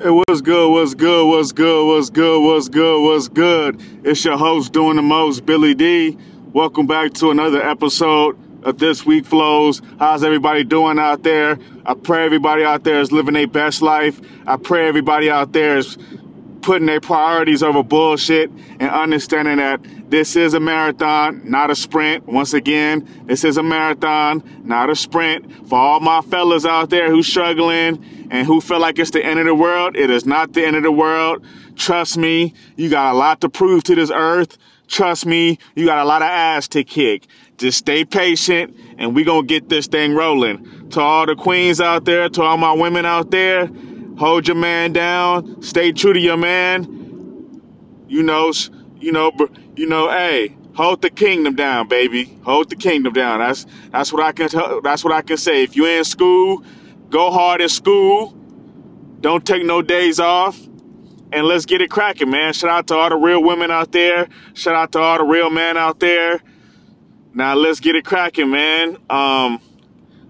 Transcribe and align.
Hey, 0.00 0.08
what's 0.10 0.40
good? 0.40 0.70
What's 0.70 0.94
good? 0.94 1.28
What's 1.28 1.52
good? 1.52 1.86
What's 1.86 2.08
good? 2.08 2.40
What's 2.40 2.68
good? 2.68 3.02
What's 3.02 3.28
good? 3.28 3.80
It's 4.04 4.24
your 4.24 4.38
host 4.38 4.72
doing 4.72 4.96
the 4.96 5.02
most, 5.02 5.44
Billy 5.44 5.74
D. 5.74 6.16
Welcome 6.54 6.86
back 6.86 7.12
to 7.14 7.30
another 7.30 7.62
episode 7.62 8.38
of 8.64 8.78
This 8.78 9.04
Week 9.04 9.26
Flows. 9.26 9.82
How's 9.98 10.24
everybody 10.24 10.64
doing 10.64 10.98
out 10.98 11.22
there? 11.22 11.58
I 11.84 11.92
pray 11.92 12.24
everybody 12.24 12.64
out 12.64 12.84
there 12.84 13.00
is 13.00 13.12
living 13.12 13.34
their 13.34 13.46
best 13.46 13.82
life. 13.82 14.18
I 14.46 14.56
pray 14.56 14.88
everybody 14.88 15.28
out 15.28 15.52
there 15.52 15.76
is 15.76 15.98
putting 16.62 16.86
their 16.86 17.00
priorities 17.00 17.62
over 17.62 17.82
bullshit 17.82 18.50
and 18.50 18.90
understanding 18.90 19.58
that 19.58 19.80
this 20.08 20.36
is 20.36 20.54
a 20.54 20.60
marathon, 20.60 21.42
not 21.44 21.70
a 21.70 21.74
sprint. 21.74 22.26
Once 22.26 22.54
again, 22.54 23.06
this 23.26 23.44
is 23.44 23.56
a 23.56 23.62
marathon, 23.62 24.42
not 24.64 24.88
a 24.88 24.96
sprint. 24.96 25.68
For 25.68 25.78
all 25.78 26.00
my 26.00 26.22
fellas 26.22 26.64
out 26.64 26.90
there 26.90 27.10
who 27.10 27.22
struggling 27.22 28.21
and 28.32 28.46
who 28.46 28.62
feel 28.62 28.80
like 28.80 28.98
it's 28.98 29.10
the 29.10 29.22
end 29.22 29.38
of 29.38 29.44
the 29.44 29.54
world, 29.54 29.94
it 29.94 30.08
is 30.08 30.24
not 30.24 30.54
the 30.54 30.64
end 30.64 30.74
of 30.74 30.82
the 30.82 30.90
world. 30.90 31.44
Trust 31.76 32.16
me, 32.16 32.54
you 32.76 32.88
got 32.88 33.12
a 33.12 33.16
lot 33.16 33.42
to 33.42 33.48
prove 33.50 33.84
to 33.84 33.94
this 33.94 34.10
earth. 34.10 34.56
Trust 34.88 35.26
me, 35.26 35.58
you 35.74 35.84
got 35.84 35.98
a 35.98 36.04
lot 36.04 36.22
of 36.22 36.28
ass 36.28 36.66
to 36.68 36.82
kick. 36.82 37.26
Just 37.58 37.76
stay 37.76 38.06
patient 38.06 38.74
and 38.96 39.14
we 39.14 39.22
gonna 39.22 39.46
get 39.46 39.68
this 39.68 39.86
thing 39.86 40.14
rolling. 40.14 40.88
To 40.90 41.00
all 41.00 41.26
the 41.26 41.36
queens 41.36 41.78
out 41.78 42.06
there, 42.06 42.30
to 42.30 42.42
all 42.42 42.56
my 42.56 42.72
women 42.72 43.04
out 43.04 43.30
there, 43.30 43.70
hold 44.16 44.48
your 44.48 44.56
man 44.56 44.94
down, 44.94 45.60
stay 45.60 45.92
true 45.92 46.14
to 46.14 46.20
your 46.20 46.38
man. 46.38 47.60
You 48.08 48.22
know, 48.22 48.50
you 48.98 49.12
know, 49.12 49.30
you 49.76 49.86
know, 49.86 50.08
hey, 50.08 50.56
hold 50.74 51.02
the 51.02 51.10
kingdom 51.10 51.54
down, 51.54 51.86
baby. 51.86 52.38
Hold 52.44 52.70
the 52.70 52.76
kingdom 52.76 53.12
down. 53.12 53.40
That's 53.40 53.66
that's 53.90 54.10
what 54.10 54.22
I 54.22 54.32
can 54.32 54.48
tell, 54.48 54.80
that's 54.80 55.04
what 55.04 55.12
I 55.12 55.20
can 55.20 55.36
say. 55.36 55.62
If 55.64 55.76
you're 55.76 55.98
in 55.98 56.04
school, 56.04 56.64
go 57.12 57.30
hard 57.30 57.60
in 57.60 57.68
school. 57.68 58.30
Don't 59.20 59.46
take 59.46 59.64
no 59.64 59.82
days 59.82 60.18
off. 60.18 60.58
And 61.30 61.46
let's 61.46 61.66
get 61.66 61.80
it 61.80 61.90
cracking, 61.90 62.30
man. 62.30 62.52
Shout 62.52 62.70
out 62.70 62.86
to 62.88 62.96
all 62.96 63.08
the 63.10 63.16
real 63.16 63.42
women 63.42 63.70
out 63.70 63.92
there. 63.92 64.28
Shout 64.54 64.74
out 64.74 64.92
to 64.92 64.98
all 64.98 65.18
the 65.18 65.24
real 65.24 65.50
men 65.50 65.76
out 65.76 66.00
there. 66.00 66.42
Now 67.34 67.54
let's 67.54 67.80
get 67.80 67.96
it 67.96 68.04
cracking, 68.04 68.50
man. 68.50 68.96
Um, 69.08 69.60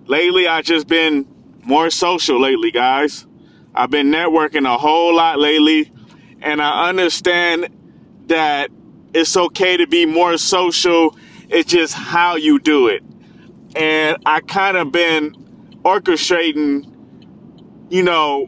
lately 0.07 0.47
I've 0.47 0.65
just 0.65 0.87
been 0.87 1.27
more 1.63 1.89
social 1.91 2.41
lately, 2.41 2.71
guys. 2.71 3.27
I've 3.75 3.91
been 3.91 4.09
networking 4.09 4.67
a 4.67 4.77
whole 4.77 5.15
lot 5.15 5.39
lately, 5.39 5.91
and 6.41 6.61
I 6.61 6.89
understand 6.89 7.69
that 8.27 8.71
it's 9.15 9.37
okay 9.37 9.79
to 9.79 9.87
be 9.87 10.05
more 10.05 10.37
social. 10.37 11.17
It's 11.49 11.71
just 11.71 11.95
how 11.95 12.37
you 12.37 12.59
do 12.59 12.89
it. 12.89 13.03
And 13.75 14.19
I 14.27 14.41
kind 14.41 14.77
of 14.77 14.93
been 14.93 15.43
orchestrating, 15.85 16.91
you 17.91 18.03
know, 18.03 18.47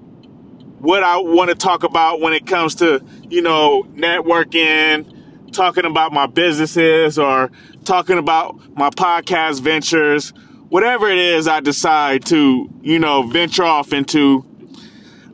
what 0.79 1.03
I 1.03 1.19
want 1.19 1.51
to 1.51 1.57
talk 1.57 1.83
about 1.83 2.21
when 2.21 2.33
it 2.33 2.47
comes 2.47 2.77
to, 2.77 3.05
you 3.29 3.43
know, 3.43 3.85
networking, 3.95 5.53
talking 5.53 5.85
about 5.85 6.13
my 6.13 6.27
businesses 6.27 7.19
or 7.19 7.51
talking 7.85 8.19
about 8.19 8.77
my 8.77 8.91
podcast 8.91 9.61
ventures, 9.61 10.31
whatever 10.69 11.09
it 11.09 11.19
is 11.19 11.49
I 11.49 11.61
decide 11.61 12.27
to, 12.27 12.69
you 12.83 12.99
know, 12.99 13.23
venture 13.23 13.65
off 13.65 13.93
into. 13.93 14.45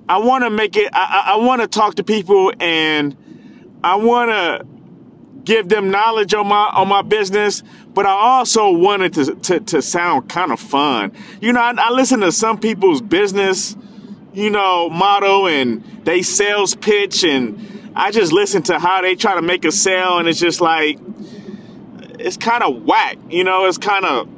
I 0.09 0.19
want 0.19 0.45
to 0.45 0.51
make 0.51 0.77
it, 0.77 0.91
I, 0.93 1.35
I 1.35 1.37
want 1.37 1.63
to 1.63 1.69
talk 1.69 1.97
to 1.97 2.05
people 2.05 2.53
and 2.61 3.17
I 3.83 3.97
want 3.97 4.31
to 4.31 4.67
give 5.45 5.69
them 5.69 5.91
knowledge 5.91 6.35
on 6.35 6.47
my 6.47 6.71
on 6.75 6.89
my 6.89 7.03
business, 7.03 7.63
but 7.95 8.07
I 8.07 8.11
also 8.11 8.71
wanted 8.71 9.15
to 9.15 9.35
to, 9.35 9.61
to 9.61 9.83
sound 9.83 10.29
kind 10.29 10.53
of 10.53 10.61
fun. 10.61 11.13
You 11.41 11.53
know, 11.53 11.61
I, 11.61 11.75
I 11.77 11.91
listen 11.91 12.21
to 12.21 12.33
some 12.33 12.59
people's 12.59 13.01
business, 13.03 13.77
you 14.33 14.51
know, 14.51 14.89
motto 14.91 15.47
and 15.47 15.85
they 16.05 16.23
sales 16.23 16.75
pitch, 16.75 17.25
and 17.25 17.93
I 17.95 18.11
just 18.11 18.33
listen 18.33 18.63
to 18.65 18.79
how 18.79 19.03
they 19.03 19.17
try 19.17 19.35
to 19.35 19.43
make 19.43 19.65
a 19.65 19.73
sale, 19.73 20.19
and 20.19 20.29
it's 20.29 20.39
just 20.39 20.61
like 20.61 20.99
it's 22.19 22.37
kind 22.37 22.63
of 22.63 22.83
whack. 22.85 23.19
You 23.29 23.45
know, 23.45 23.67
it's 23.67 23.79
kind 23.79 24.05
of 24.05 24.29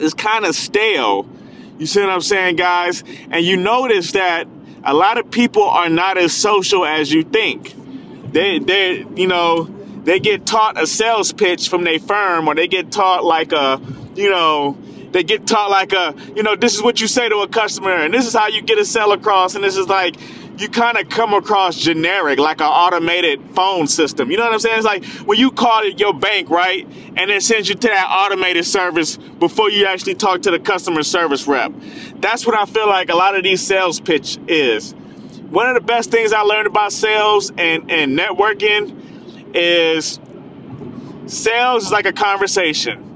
it's 0.00 0.14
kind 0.14 0.44
of 0.44 0.54
stale. 0.54 1.28
You 1.78 1.86
see 1.86 2.00
what 2.00 2.10
I'm 2.10 2.20
saying, 2.20 2.56
guys? 2.56 3.02
And 3.30 3.44
you 3.44 3.56
notice 3.56 4.12
that 4.12 4.46
a 4.84 4.94
lot 4.94 5.18
of 5.18 5.30
people 5.30 5.64
are 5.64 5.88
not 5.88 6.16
as 6.16 6.32
social 6.32 6.84
as 6.84 7.12
you 7.12 7.22
think. 7.22 7.74
They 8.32 8.58
they 8.58 9.04
you 9.14 9.26
know 9.26 9.64
they 10.04 10.18
get 10.18 10.46
taught 10.46 10.80
a 10.80 10.86
sales 10.86 11.32
pitch 11.32 11.68
from 11.68 11.84
their 11.84 11.98
firm 11.98 12.48
or 12.48 12.54
they 12.54 12.66
get 12.66 12.90
taught 12.90 13.24
like 13.24 13.52
a, 13.52 13.80
you 14.14 14.30
know, 14.30 14.76
they 15.12 15.22
get 15.22 15.46
taught 15.46 15.70
like 15.70 15.92
a, 15.92 16.14
you 16.34 16.42
know, 16.42 16.56
this 16.56 16.74
is 16.74 16.82
what 16.82 17.00
you 17.00 17.06
say 17.06 17.28
to 17.28 17.38
a 17.38 17.48
customer 17.48 17.92
and 17.92 18.12
this 18.12 18.26
is 18.26 18.32
how 18.32 18.48
you 18.48 18.62
get 18.62 18.78
a 18.78 18.84
sell 18.84 19.12
across 19.12 19.54
and 19.54 19.62
this 19.62 19.76
is 19.76 19.88
like, 19.88 20.16
you 20.58 20.68
kind 20.68 20.98
of 20.98 21.08
come 21.08 21.32
across 21.32 21.76
generic, 21.76 22.38
like 22.38 22.60
an 22.60 22.66
automated 22.66 23.40
phone 23.54 23.86
system. 23.86 24.30
You 24.30 24.36
know 24.36 24.44
what 24.44 24.52
I'm 24.52 24.60
saying? 24.60 24.76
It's 24.76 24.84
like 24.84 25.04
when 25.26 25.38
you 25.38 25.50
call 25.50 25.82
it 25.82 25.98
your 25.98 26.12
bank, 26.12 26.50
right? 26.50 26.86
And 27.16 27.30
it 27.30 27.42
sends 27.42 27.68
you 27.68 27.74
to 27.74 27.88
that 27.88 28.06
automated 28.10 28.66
service 28.66 29.16
before 29.16 29.70
you 29.70 29.86
actually 29.86 30.14
talk 30.14 30.42
to 30.42 30.50
the 30.50 30.58
customer 30.58 31.02
service 31.02 31.46
rep. 31.46 31.72
That's 32.16 32.46
what 32.46 32.54
I 32.54 32.66
feel 32.66 32.86
like 32.86 33.08
a 33.08 33.16
lot 33.16 33.34
of 33.34 33.42
these 33.42 33.64
sales 33.66 33.98
pitch 34.00 34.38
is. 34.46 34.92
One 35.50 35.66
of 35.68 35.74
the 35.74 35.80
best 35.80 36.10
things 36.10 36.32
I 36.32 36.40
learned 36.42 36.66
about 36.66 36.92
sales 36.92 37.50
and, 37.50 37.90
and 37.90 38.18
networking 38.18 39.11
is 39.54 40.18
sales 41.26 41.86
is 41.86 41.92
like 41.92 42.06
a 42.06 42.12
conversation. 42.12 43.08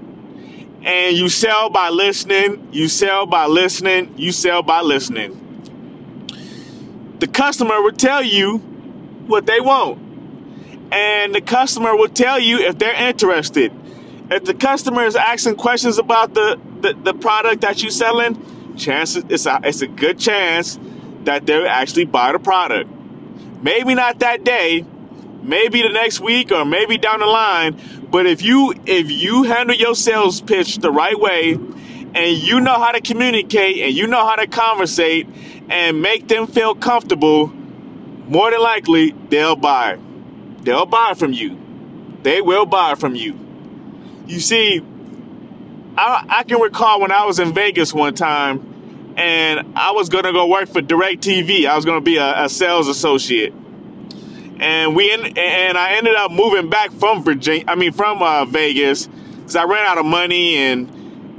And 0.85 1.17
you 1.17 1.29
sell 1.29 1.69
by 1.69 1.89
listening, 1.91 2.69
you 2.73 2.89
sell 2.89 3.27
by 3.27 3.47
listening, 3.47 4.15
you 4.17 4.31
sell 4.31 4.63
by 4.63 4.83
listening. 4.83 5.43
The 7.19 7.27
customer 7.27 7.83
will 7.83 7.93
tell 7.93 8.23
you 8.23 8.59
what 9.27 9.47
they 9.47 9.61
want. 9.61 9.99
And 10.93 11.35
the 11.35 11.41
customer 11.41 11.97
will 11.97 12.09
tell 12.09 12.39
you 12.39 12.59
if 12.61 12.79
they're 12.79 12.95
interested. 12.95 13.73
If 14.31 14.45
the 14.45 14.55
customer 14.55 15.05
is 15.05 15.17
asking 15.17 15.57
questions 15.57 15.99
about 15.99 16.35
the, 16.35 16.61
the, 16.81 16.95
the 16.95 17.15
product 17.15 17.63
that 17.63 17.83
you're 17.83 17.91
selling, 17.91 18.77
chances 18.77 19.25
it's 19.29 19.47
a, 19.47 19.61
it's 19.65 19.83
a 19.83 19.87
good 19.87 20.19
chance 20.19 20.79
that 21.25 21.47
they'll 21.47 21.67
actually 21.67 22.05
buy 22.05 22.33
the 22.33 22.39
product. 22.39 22.91
Maybe 23.63 23.95
not 23.95 24.21
that 24.21 24.45
day, 24.45 24.85
maybe 25.47 25.83
the 25.83 25.89
next 25.89 26.21
week 26.21 26.51
or 26.53 26.65
maybe 26.65 26.99
down 26.99 27.21
the 27.21 27.27
line. 27.27 27.81
But 28.11 28.27
if 28.27 28.43
you 28.43 28.75
if 28.87 29.11
you 29.11 29.45
handle 29.45 29.75
your 29.75 29.95
sales 29.95 30.41
pitch 30.41 30.77
the 30.79 30.91
right 30.91 31.19
way 31.19 31.53
and 31.53 32.37
you 32.37 32.61
know 32.61 32.75
how 32.75 32.93
to 32.93 33.01
communicate 33.01 33.79
and 33.79 33.95
you 33.95 34.07
know 34.07 34.27
how 34.27 34.37
to 34.37 34.47
conversate 34.47 35.29
and 35.69 36.01
make 36.03 36.29
them 36.29 36.47
feel 36.47 36.75
comfortable, 36.75 37.49
more 37.49 38.51
than 38.51 38.61
likely 38.61 39.13
they'll 39.29 39.57
buy. 39.57 39.99
They'll 40.61 40.87
buy 40.87 41.15
from 41.15 41.33
you. 41.33 41.59
They 42.23 42.41
will 42.41 42.67
buy 42.67 42.95
from 42.95 43.15
you. 43.15 43.39
You 44.27 44.41
see, 44.41 44.81
I, 45.97 46.27
I 46.29 46.43
can 46.43 46.61
recall 46.61 47.01
when 47.01 47.13
I 47.13 47.25
was 47.25 47.39
in 47.39 47.53
Vegas 47.55 47.95
one 47.95 48.15
time 48.15 49.15
and 49.17 49.77
I 49.77 49.93
was 49.93 50.09
gonna 50.09 50.33
go 50.33 50.47
work 50.47 50.69
for 50.69 50.83
DirecTV. 50.83 51.67
I 51.67 51.77
was 51.77 51.85
gonna 51.85 52.01
be 52.01 52.17
a, 52.17 52.45
a 52.45 52.49
sales 52.49 52.89
associate 52.89 53.55
and 54.61 54.97
we 54.97 55.13
and 55.13 55.79
I 55.79 55.95
ended 55.97 56.15
up 56.15 56.31
moving 56.31 56.71
back 56.71 56.91
from 56.93 57.23
Virginia. 57.23 57.65
I 57.69 57.75
mean, 57.75 57.93
from 57.93 58.23
uh, 58.23 58.45
Vegas, 58.45 59.07
because 59.07 59.57
I 59.57 59.65
ran 59.65 59.87
out 59.87 59.99
of 59.99 60.07
money, 60.07 60.57
and 60.57 60.91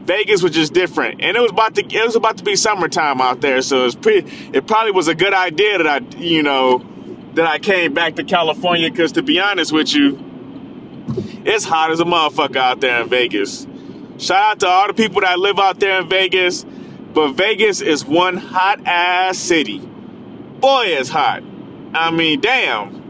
Vegas 0.05 0.41
was 0.41 0.53
just 0.53 0.73
different. 0.73 1.21
And 1.21 1.35
it 1.35 1.39
was 1.39 1.51
about 1.51 1.75
to 1.75 1.85
it 1.85 2.05
was 2.05 2.15
about 2.15 2.37
to 2.37 2.43
be 2.43 2.55
summertime 2.55 3.21
out 3.21 3.41
there, 3.41 3.61
so 3.61 3.81
it 3.81 3.83
was 3.83 3.95
pretty. 3.95 4.31
It 4.53 4.67
probably 4.67 4.91
was 4.91 5.07
a 5.07 5.15
good 5.15 5.33
idea 5.33 5.77
that 5.79 5.87
I, 5.87 6.17
you 6.17 6.43
know, 6.43 6.85
that 7.33 7.47
I 7.47 7.59
came 7.59 7.93
back 7.93 8.15
to 8.15 8.23
California. 8.23 8.89
Because 8.89 9.13
to 9.13 9.23
be 9.23 9.39
honest 9.39 9.71
with 9.71 9.93
you, 9.93 10.17
it's 11.45 11.65
hot 11.65 11.91
as 11.91 11.99
a 11.99 12.05
motherfucker 12.05 12.57
out 12.57 12.81
there 12.81 13.01
in 13.01 13.09
Vegas. 13.09 13.67
Shout 14.17 14.51
out 14.51 14.59
to 14.61 14.67
all 14.67 14.87
the 14.87 14.93
people 14.93 15.21
that 15.21 15.37
live 15.39 15.59
out 15.59 15.79
there 15.79 16.01
in 16.01 16.09
Vegas, 16.09 16.65
but 17.13 17.33
Vegas 17.33 17.81
is 17.81 18.03
one 18.03 18.37
hot 18.37 18.79
ass 18.85 19.37
city. 19.37 19.79
Boy, 19.79 20.85
it's 20.87 21.09
hot. 21.09 21.43
I 21.93 22.11
mean, 22.11 22.41
damn. 22.41 23.06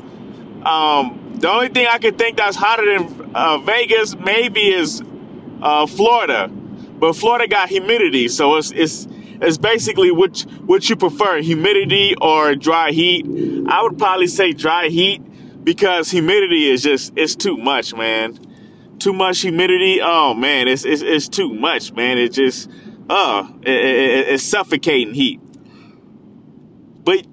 Um, 0.67 1.37
the 1.39 1.49
only 1.49 1.69
thing 1.69 1.87
I 1.89 1.97
could 1.97 2.17
think 2.17 2.35
that's 2.35 2.57
hotter 2.57 2.85
than 2.85 3.31
uh, 3.33 3.57
Vegas 3.59 4.17
maybe 4.17 4.59
is 4.59 5.01
uh, 5.61 5.85
Florida, 5.87 6.49
but 6.49 7.13
Florida 7.13 7.47
got 7.47 7.69
humidity, 7.69 8.27
so 8.27 8.55
it's 8.57 8.71
it's 8.71 9.07
it's 9.39 9.57
basically 9.57 10.11
which 10.11 10.43
what 10.65 10.89
you 10.89 10.97
prefer, 10.97 11.41
humidity 11.41 12.15
or 12.19 12.55
dry 12.55 12.91
heat. 12.91 13.25
I 13.69 13.81
would 13.81 13.97
probably 13.97 14.27
say 14.27 14.51
dry 14.51 14.89
heat 14.89 15.21
because 15.63 16.11
humidity 16.11 16.69
is 16.69 16.83
just 16.83 17.13
it's 17.15 17.35
too 17.37 17.55
much, 17.55 17.93
man. 17.95 18.37
Too 18.99 19.13
much 19.13 19.39
humidity. 19.39 20.01
Oh 20.01 20.33
man, 20.33 20.67
it's 20.67 20.83
it's, 20.83 21.01
it's 21.01 21.29
too 21.29 21.53
much, 21.53 21.93
man. 21.93 22.17
It 22.17 22.33
just 22.33 22.69
uh 23.09 23.47
it, 23.61 23.69
it, 23.69 24.27
it's 24.33 24.43
suffocating 24.43 25.13
heat. 25.13 25.39
But 27.05 27.25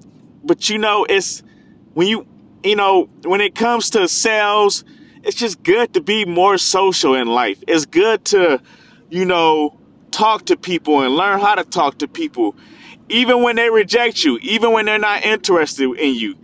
but 0.45 0.71
you 0.71 0.79
know 0.79 1.05
it's 1.05 1.43
when 1.95 2.07
you 2.07 2.29
you 2.65 2.77
know, 2.77 3.11
when 3.25 3.41
it 3.43 3.55
comes 3.55 3.91
to 3.91 4.09
sales, 4.09 4.85
it's 5.25 5.37
just 5.37 5.63
good 5.63 5.95
to 5.95 6.03
be 6.03 6.25
more 6.27 6.59
social 6.59 7.15
in 7.15 7.29
life. 7.29 7.63
It's 7.69 7.87
good 7.87 8.25
to, 8.27 8.61
you 9.11 9.27
know, 9.27 9.79
talk 10.13 10.47
to 10.47 10.57
people 10.57 11.03
and 11.03 11.17
learn 11.17 11.41
how 11.41 11.57
to 11.57 11.65
talk 11.65 11.99
to 11.99 12.09
people. 12.09 12.57
even 13.09 13.43
when 13.43 13.57
they 13.57 13.71
reject 13.71 14.25
you, 14.25 14.39
even 14.43 14.73
when 14.73 14.87
they're 14.87 14.99
not 14.99 15.25
interested 15.25 15.91
in 15.99 16.15
you. 16.15 16.37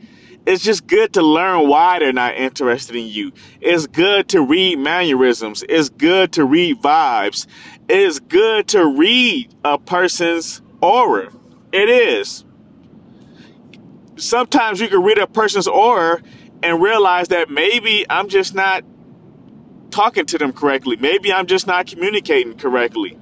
It's 0.46 0.64
just 0.64 0.86
good 0.86 1.14
to 1.14 1.22
learn 1.22 1.68
why 1.68 1.98
they're 2.00 2.12
not 2.12 2.36
interested 2.36 2.96
in 2.96 3.06
you. 3.06 3.32
It's 3.60 3.86
good 3.86 4.28
to 4.30 4.42
read 4.42 4.78
mannerisms. 4.78 5.64
It's 5.68 5.90
good 5.90 6.32
to 6.32 6.44
read 6.44 6.82
vibes. 6.82 7.46
It 7.88 7.98
is 7.98 8.20
good 8.20 8.68
to 8.68 8.86
read 8.86 9.54
a 9.64 9.78
person's 9.78 10.62
aura. 10.80 11.30
It 11.72 11.88
is. 11.88 12.44
Sometimes 14.20 14.80
you 14.80 14.88
can 14.88 15.02
read 15.02 15.18
a 15.18 15.26
person's 15.26 15.66
aura 15.66 16.20
and 16.62 16.82
realize 16.82 17.28
that 17.28 17.48
maybe 17.48 18.04
I'm 18.08 18.28
just 18.28 18.54
not 18.54 18.84
talking 19.90 20.26
to 20.26 20.38
them 20.38 20.52
correctly. 20.52 20.96
Maybe 20.96 21.32
I'm 21.32 21.46
just 21.46 21.66
not 21.66 21.86
communicating 21.86 22.56
correctly. 22.56 23.18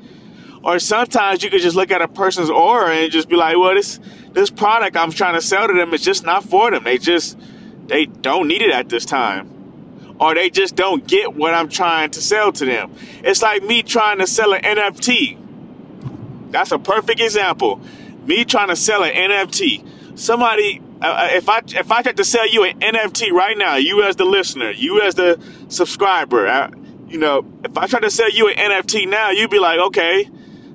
Or 0.63 0.79
sometimes 0.81 1.43
you 1.43 1.51
could 1.51 1.61
just 1.61 1.77
look 1.77 1.93
at 1.93 2.03
a 2.03 2.09
person's 2.09 2.51
aura 2.51 2.91
and 2.97 3.13
just 3.13 3.29
be 3.29 3.37
like, 3.37 3.57
well, 3.57 3.75
this 3.75 4.01
this 4.33 4.51
product 4.51 4.97
I'm 4.97 5.13
trying 5.13 5.35
to 5.35 5.41
sell 5.41 5.69
to 5.69 5.73
them 5.73 5.95
is 5.95 6.03
just 6.03 6.25
not 6.25 6.45
for 6.45 6.71
them. 6.71 6.85
They 6.85 6.99
just 6.99 7.39
they 7.87 8.07
don't 8.07 8.49
need 8.49 8.63
it 8.63 8.73
at 8.73 8.89
this 8.89 9.05
time. 9.05 10.17
Or 10.21 10.35
they 10.35 10.51
just 10.51 10.75
don't 10.75 11.07
get 11.07 11.35
what 11.35 11.55
I'm 11.55 11.69
trying 11.69 12.11
to 12.11 12.21
sell 12.21 12.51
to 12.51 12.65
them. 12.65 12.93
It's 13.23 13.41
like 13.41 13.63
me 13.63 13.85
trying 13.85 14.19
to 14.19 14.27
sell 14.27 14.53
an 14.53 14.63
NFT. 14.63 16.51
That's 16.51 16.73
a 16.73 16.79
perfect 16.79 17.21
example. 17.21 17.81
Me 18.27 18.45
trying 18.45 18.69
to 18.69 18.77
sell 18.77 19.05
an 19.05 19.13
NFT. 19.13 20.19
Somebody 20.19 20.83
uh, 21.01 21.07
uh, 21.07 21.29
if 21.33 21.49
I 21.49 21.61
if 21.67 21.93
I 21.93 22.03
tried 22.03 22.17
to 22.17 22.25
sell 22.25 22.49
you 22.49 22.65
an 22.65 22.81
NFT 22.81 23.31
right 23.31 23.57
now, 23.57 23.77
you 23.77 24.03
as 24.03 24.17
the 24.17 24.25
listener, 24.25 24.73
you 24.73 25.01
as 25.01 25.15
the 25.15 25.41
subscriber, 25.69 26.49
I, 26.49 26.61
uh, 26.61 26.71
you 27.09 27.19
know, 27.19 27.47
if 27.65 27.77
I 27.79 27.87
tried 27.87 28.03
to 28.03 28.11
sell 28.11 28.31
you 28.31 28.49
an 28.49 28.57
NFT 28.57 29.09
now, 29.09 29.31
you'd 29.31 29.51
be 29.51 29.61
like, 29.61 29.79
okay, 29.79 30.29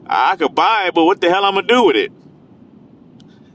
I 0.07 0.35
could 0.37 0.55
buy 0.55 0.85
it, 0.87 0.93
but 0.93 1.03
what 1.03 1.19
the 1.19 1.29
hell 1.29 1.43
I'm 1.43 1.55
gonna 1.55 1.67
do 1.67 1.85
with 1.85 1.97
it? 1.97 2.11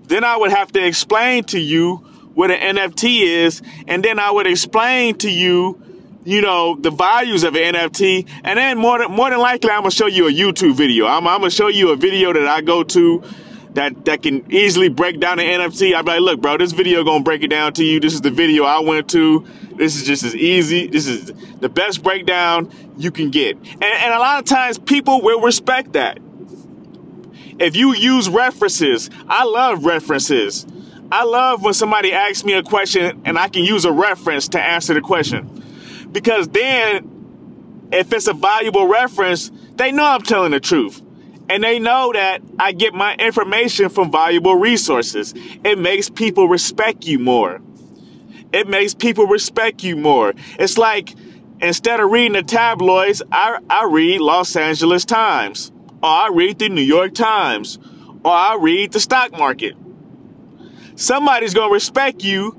Then 0.08 0.24
I 0.24 0.36
would 0.36 0.50
have 0.50 0.70
to 0.72 0.84
explain 0.84 1.44
to 1.44 1.58
you 1.58 1.96
what 2.34 2.50
an 2.50 2.76
NFT 2.76 3.22
is, 3.22 3.62
and 3.86 4.04
then 4.04 4.18
I 4.18 4.30
would 4.30 4.46
explain 4.46 5.16
to 5.18 5.30
you, 5.30 5.82
you 6.24 6.42
know, 6.42 6.76
the 6.76 6.90
values 6.90 7.44
of 7.44 7.56
an 7.56 7.74
NFT, 7.74 8.28
and 8.44 8.58
then 8.58 8.76
more 8.76 8.98
than 8.98 9.10
more 9.10 9.30
than 9.30 9.38
likely, 9.38 9.70
I'm 9.70 9.80
gonna 9.80 9.90
show 9.90 10.06
you 10.06 10.28
a 10.28 10.32
YouTube 10.32 10.74
video. 10.74 11.06
I'm, 11.06 11.26
I'm 11.26 11.40
gonna 11.40 11.50
show 11.50 11.68
you 11.68 11.92
a 11.92 11.96
video 11.96 12.34
that 12.34 12.46
I 12.46 12.60
go 12.60 12.82
to 12.84 13.24
that 13.74 14.04
that 14.06 14.22
can 14.22 14.50
easily 14.52 14.88
break 14.88 15.20
down 15.20 15.38
the 15.38 15.44
NFT. 15.44 15.94
I'd 15.94 16.04
be 16.04 16.12
like, 16.12 16.20
look, 16.20 16.40
bro, 16.40 16.56
this 16.56 16.72
video 16.72 17.04
gonna 17.04 17.24
break 17.24 17.42
it 17.42 17.48
down 17.48 17.72
to 17.74 17.84
you. 17.84 18.00
This 18.00 18.14
is 18.14 18.20
the 18.20 18.30
video 18.30 18.64
I 18.64 18.80
went 18.80 19.10
to. 19.10 19.46
This 19.76 19.96
is 19.96 20.04
just 20.04 20.24
as 20.24 20.34
easy. 20.34 20.86
This 20.88 21.06
is 21.06 21.32
the 21.60 21.68
best 21.68 22.02
breakdown 22.02 22.70
you 22.96 23.10
can 23.10 23.30
get. 23.30 23.56
And, 23.56 23.84
and 23.84 24.14
a 24.14 24.18
lot 24.18 24.38
of 24.40 24.44
times 24.44 24.78
people 24.78 25.22
will 25.22 25.40
respect 25.40 25.92
that. 25.92 26.18
If 27.58 27.76
you 27.76 27.94
use 27.94 28.28
references, 28.28 29.10
I 29.28 29.44
love 29.44 29.84
references. 29.84 30.66
I 31.10 31.24
love 31.24 31.62
when 31.62 31.74
somebody 31.74 32.12
asks 32.12 32.44
me 32.44 32.52
a 32.52 32.62
question 32.62 33.22
and 33.24 33.38
I 33.38 33.48
can 33.48 33.64
use 33.64 33.84
a 33.84 33.92
reference 33.92 34.48
to 34.48 34.60
answer 34.60 34.94
the 34.94 35.00
question. 35.00 36.08
Because 36.12 36.48
then, 36.48 37.88
if 37.92 38.12
it's 38.12 38.26
a 38.26 38.34
valuable 38.34 38.86
reference, 38.86 39.50
they 39.76 39.92
know 39.92 40.04
I'm 40.04 40.22
telling 40.22 40.52
the 40.52 40.60
truth. 40.60 41.02
And 41.48 41.64
they 41.64 41.78
know 41.78 42.12
that 42.12 42.42
I 42.58 42.72
get 42.72 42.92
my 42.94 43.14
information 43.14 43.88
from 43.88 44.12
valuable 44.12 44.54
resources. 44.54 45.32
It 45.64 45.78
makes 45.78 46.10
people 46.10 46.48
respect 46.48 47.06
you 47.06 47.18
more. 47.18 47.60
It 48.52 48.68
makes 48.68 48.94
people 48.94 49.26
respect 49.26 49.82
you 49.82 49.96
more. 49.96 50.34
It's 50.58 50.78
like 50.78 51.14
instead 51.60 52.00
of 52.00 52.10
reading 52.10 52.32
the 52.32 52.42
tabloids, 52.42 53.22
I, 53.32 53.58
I 53.68 53.84
read 53.84 54.20
Los 54.20 54.56
Angeles 54.56 55.04
Times, 55.04 55.72
or 56.02 56.08
I 56.08 56.28
read 56.32 56.58
the 56.58 56.68
New 56.68 56.82
York 56.82 57.14
Times, 57.14 57.78
or 58.24 58.32
I 58.32 58.56
read 58.60 58.92
the 58.92 59.00
stock 59.00 59.32
market. 59.32 59.74
Somebody's 60.96 61.54
going 61.54 61.70
to 61.70 61.74
respect 61.74 62.24
you 62.24 62.52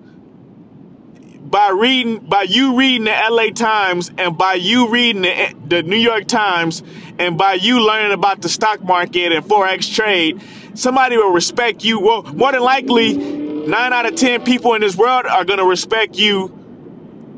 by 1.49 1.69
reading 1.69 2.19
by 2.19 2.43
you 2.43 2.77
reading 2.77 3.05
the 3.05 3.27
LA 3.29 3.49
Times 3.49 4.11
and 4.17 4.37
by 4.37 4.53
you 4.53 4.89
reading 4.89 5.23
the, 5.23 5.55
the 5.67 5.83
New 5.83 5.97
York 5.97 6.27
Times 6.27 6.83
and 7.19 7.37
by 7.37 7.53
you 7.55 7.85
learning 7.85 8.13
about 8.13 8.41
the 8.41 8.49
stock 8.49 8.81
market 8.81 9.33
and 9.33 9.45
forex 9.45 9.93
trade, 9.93 10.41
somebody 10.73 11.17
will 11.17 11.33
respect 11.33 11.83
you. 11.83 11.99
Well, 11.99 12.23
more 12.23 12.53
than 12.53 12.61
likely, 12.61 13.15
nine 13.17 13.93
out 13.93 14.05
of 14.05 14.15
ten 14.15 14.43
people 14.43 14.73
in 14.73 14.81
this 14.81 14.95
world 14.95 15.25
are 15.25 15.43
gonna 15.43 15.65
respect 15.65 16.17
you 16.17 16.55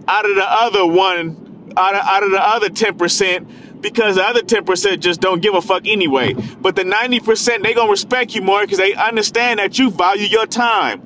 out 0.07 0.29
of 0.29 0.35
the 0.35 0.45
other 0.45 0.85
one, 0.85 1.73
out 1.75 1.95
of, 1.95 2.01
out 2.01 2.23
of 2.23 2.31
the 2.31 2.41
other 2.41 2.69
ten 2.69 2.97
percent. 2.97 3.49
Because 3.81 4.13
the 4.13 4.23
other 4.23 4.41
10% 4.41 4.99
just 4.99 5.21
don't 5.21 5.41
give 5.41 5.55
a 5.55 5.61
fuck 5.61 5.87
anyway. 5.87 6.35
But 6.35 6.75
the 6.75 6.83
90% 6.83 7.63
they 7.63 7.73
gonna 7.73 7.89
respect 7.89 8.35
you 8.35 8.43
more 8.43 8.61
because 8.61 8.77
they 8.77 8.93
understand 8.93 9.57
that 9.57 9.79
you 9.79 9.89
value 9.89 10.27
your 10.27 10.45
time 10.45 11.01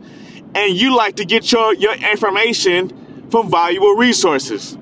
and 0.54 0.76
you 0.76 0.94
like 0.94 1.16
to 1.16 1.24
get 1.24 1.50
your, 1.54 1.74
your 1.74 1.94
information 1.94 3.30
from 3.30 3.50
valuable 3.50 3.94
resources. 3.94 4.78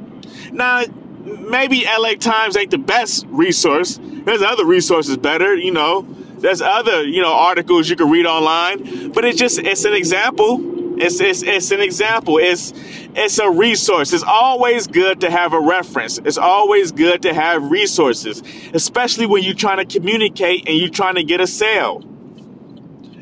Now, 0.52 0.86
maybe 1.24 1.86
LA 1.86 2.16
Times 2.16 2.58
ain't 2.58 2.72
the 2.72 2.78
best 2.78 3.26
resource. 3.30 4.00
There's 4.02 4.42
other 4.42 4.66
resources 4.66 5.18
better, 5.18 5.56
you 5.56 5.72
know. 5.72 6.04
There's 6.38 6.62
other, 6.62 7.04
you 7.04 7.22
know, 7.22 7.34
articles 7.34 7.90
you 7.90 7.96
can 7.96 8.10
read 8.10 8.26
online, 8.26 9.12
but 9.12 9.24
it's 9.24 9.40
just 9.40 9.60
it's 9.60 9.86
an 9.86 9.94
example. 9.94 11.02
It's 11.02 11.20
it's 11.22 11.42
it's 11.42 11.72
an 11.72 11.80
example. 11.80 12.38
It's 12.38 12.74
it's 13.16 13.40
a 13.40 13.50
resource. 13.50 14.12
It's 14.12 14.24
always 14.24 14.88
good 14.88 15.22
to 15.22 15.32
have 15.32 15.54
a 15.54 15.60
reference. 15.60 16.18
It's 16.20 16.38
always 16.38 16.92
good 16.92 17.22
to 17.22 17.34
have 17.34 17.72
resources, 17.72 18.44
especially 18.74 19.26
when 19.26 19.44
you're 19.44 19.56
trying 19.56 19.78
to 19.78 19.86
communicate 19.86 20.68
and 20.68 20.78
you're 20.78 20.90
trying 20.90 21.16
to 21.16 21.24
get 21.24 21.40
a 21.40 21.48
sale. 21.48 22.04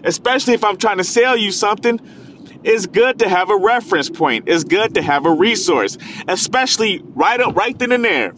Especially 0.03 0.55
if 0.55 0.63
I'm 0.63 0.77
trying 0.77 0.97
to 0.97 1.03
sell 1.03 1.37
you 1.37 1.51
something 1.51 1.99
it's 2.63 2.85
good 2.85 3.19
to 3.19 3.29
have 3.29 3.49
a 3.49 3.57
reference 3.57 4.09
point. 4.09 4.45
It's 4.47 4.63
good 4.63 4.95
to 4.95 5.01
have 5.01 5.25
a 5.25 5.31
resource, 5.31 5.97
especially 6.27 7.01
right 7.03 7.39
up, 7.39 7.55
right 7.55 7.77
then 7.77 7.91
and 7.91 8.05
there. 8.05 8.33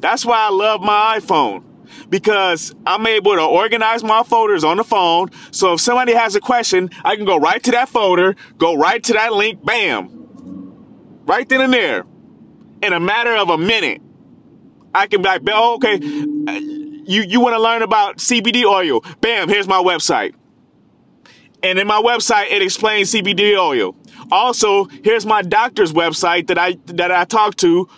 That's 0.00 0.24
why 0.24 0.46
I 0.46 0.50
love 0.50 0.80
my 0.80 1.18
iPhone 1.18 1.64
because 2.08 2.74
I'm 2.86 3.06
able 3.06 3.34
to 3.34 3.42
organize 3.42 4.02
my 4.02 4.22
folders 4.22 4.64
on 4.64 4.76
the 4.76 4.84
phone. 4.84 5.30
So 5.50 5.74
if 5.74 5.80
somebody 5.80 6.12
has 6.14 6.34
a 6.34 6.40
question, 6.40 6.90
I 7.04 7.16
can 7.16 7.24
go 7.24 7.38
right 7.38 7.62
to 7.62 7.70
that 7.72 7.88
folder, 7.88 8.36
go 8.56 8.76
right 8.76 9.02
to 9.04 9.12
that 9.14 9.32
link, 9.32 9.64
bam, 9.64 11.22
right 11.26 11.48
then 11.48 11.60
and 11.60 11.72
there, 11.72 12.04
in 12.82 12.92
a 12.92 13.00
matter 13.00 13.34
of 13.34 13.50
a 13.50 13.58
minute. 13.58 14.02
I 14.94 15.06
can 15.06 15.20
be 15.20 15.28
like, 15.28 15.42
oh, 15.48 15.74
okay, 15.74 15.94
uh, 15.94 16.52
you 17.08 17.22
you 17.22 17.40
want 17.40 17.54
to 17.54 17.60
learn 17.60 17.82
about 17.82 18.16
CBD 18.16 18.64
oil? 18.64 19.02
Bam, 19.20 19.48
here's 19.48 19.68
my 19.68 19.82
website. 19.82 20.34
And 21.62 21.78
in 21.78 21.86
my 21.86 22.00
website, 22.00 22.50
it 22.50 22.62
explains 22.62 23.12
CBD 23.12 23.58
oil. 23.58 23.96
Also, 24.30 24.84
here's 24.84 25.26
my 25.26 25.42
doctor's 25.42 25.92
website 25.92 26.46
that 26.48 26.58
I 26.58 26.76
that 26.86 27.10
I 27.10 27.24
talked 27.24 27.58
to 27.58 27.88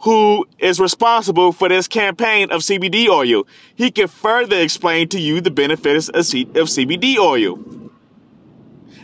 who 0.00 0.46
is 0.58 0.80
responsible 0.80 1.52
for 1.52 1.68
this 1.68 1.86
campaign 1.86 2.50
of 2.50 2.62
CBD 2.62 3.08
oil. 3.08 3.46
He 3.74 3.90
can 3.90 4.08
further 4.08 4.56
explain 4.56 5.08
to 5.10 5.20
you 5.20 5.42
the 5.42 5.50
benefits 5.50 6.08
of, 6.08 6.24
C- 6.24 6.44
of 6.44 6.68
CBD 6.68 7.18
oil. 7.18 7.58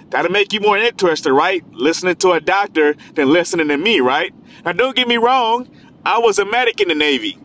That'll 0.08 0.30
make 0.30 0.52
you 0.52 0.60
more 0.60 0.78
interested, 0.78 1.32
right? 1.32 1.64
Listening 1.72 2.16
to 2.16 2.32
a 2.32 2.40
doctor 2.40 2.94
than 3.14 3.30
listening 3.30 3.68
to 3.68 3.76
me, 3.76 4.00
right? 4.00 4.32
Now, 4.64 4.72
don't 4.72 4.96
get 4.96 5.06
me 5.06 5.18
wrong. 5.18 5.68
I 6.06 6.18
was 6.18 6.38
a 6.38 6.46
medic 6.46 6.80
in 6.80 6.88
the 6.88 6.94
Navy. 6.94 7.38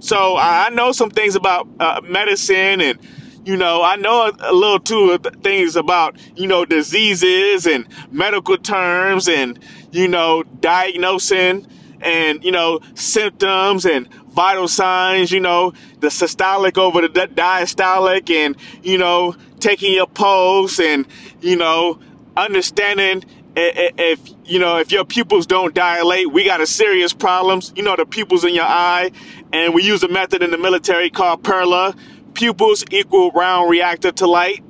So 0.00 0.36
I 0.36 0.70
know 0.70 0.92
some 0.92 1.10
things 1.10 1.36
about 1.36 1.68
uh, 1.78 2.00
medicine 2.04 2.80
and 2.80 2.98
you 3.44 3.56
know, 3.56 3.82
I 3.82 3.96
know 3.96 4.30
a, 4.40 4.52
little 4.52 4.80
too 4.80 5.10
of 5.10 5.26
things 5.42 5.76
about, 5.76 6.16
you 6.36 6.46
know, 6.46 6.64
diseases 6.64 7.66
and 7.66 7.86
medical 8.10 8.58
terms 8.58 9.28
and, 9.28 9.58
you 9.90 10.08
know, 10.08 10.42
diagnosing 10.42 11.66
and, 12.00 12.44
you 12.44 12.52
know, 12.52 12.80
symptoms 12.94 13.84
and 13.84 14.08
vital 14.28 14.68
signs, 14.68 15.32
you 15.32 15.40
know, 15.40 15.72
the 16.00 16.08
systolic 16.08 16.78
over 16.78 17.02
the 17.02 17.08
diastolic 17.08 18.30
and, 18.30 18.56
you 18.82 18.98
know, 18.98 19.34
taking 19.60 19.92
your 19.94 20.06
pulse 20.06 20.78
and, 20.78 21.06
you 21.40 21.56
know, 21.56 21.98
understanding 22.36 23.24
if 23.60 24.20
you 24.44 24.60
know 24.60 24.76
if 24.76 24.92
your 24.92 25.04
pupils 25.04 25.44
don't 25.44 25.74
dilate 25.74 26.30
we 26.32 26.44
got 26.44 26.60
a 26.60 26.66
serious 26.66 27.12
problems 27.12 27.72
you 27.74 27.82
know 27.82 27.96
the 27.96 28.06
pupils 28.06 28.44
in 28.44 28.54
your 28.54 28.64
eye. 28.64 29.10
And 29.52 29.74
we 29.74 29.82
use 29.82 30.02
a 30.02 30.08
method 30.08 30.42
in 30.42 30.50
the 30.50 30.58
military 30.58 31.08
called 31.08 31.42
PERRLA 31.42 31.96
pupils 32.38 32.84
equal 32.92 33.32
round 33.32 33.68
reactor 33.68 34.12
to 34.12 34.26
light. 34.28 34.62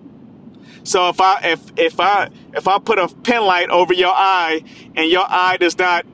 So 0.85 1.11
if 1.11 1.21
I 1.21 1.41
if 1.45 1.61
if 1.77 2.01
I 2.01 2.31
if 2.55 2.67
I 2.67 2.79
put 2.79 2.99
a 2.99 3.09
pen 3.09 3.45
light 3.45 3.69
over 3.69 3.93
your 3.93 4.13
eye 4.13 4.65
and 4.97 5.11
your 5.11 5.27
eye 5.29 5.59
does 5.59 5.77
not 5.79 6.07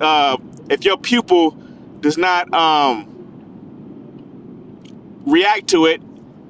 uh, 0.00 0.36
if 0.68 0.84
your 0.84 0.96
pupil 0.96 1.52
does 2.00 2.18
not 2.18 2.52
um, 2.52 3.06
react 5.26 5.68
to 5.68 5.86
it, 5.86 6.02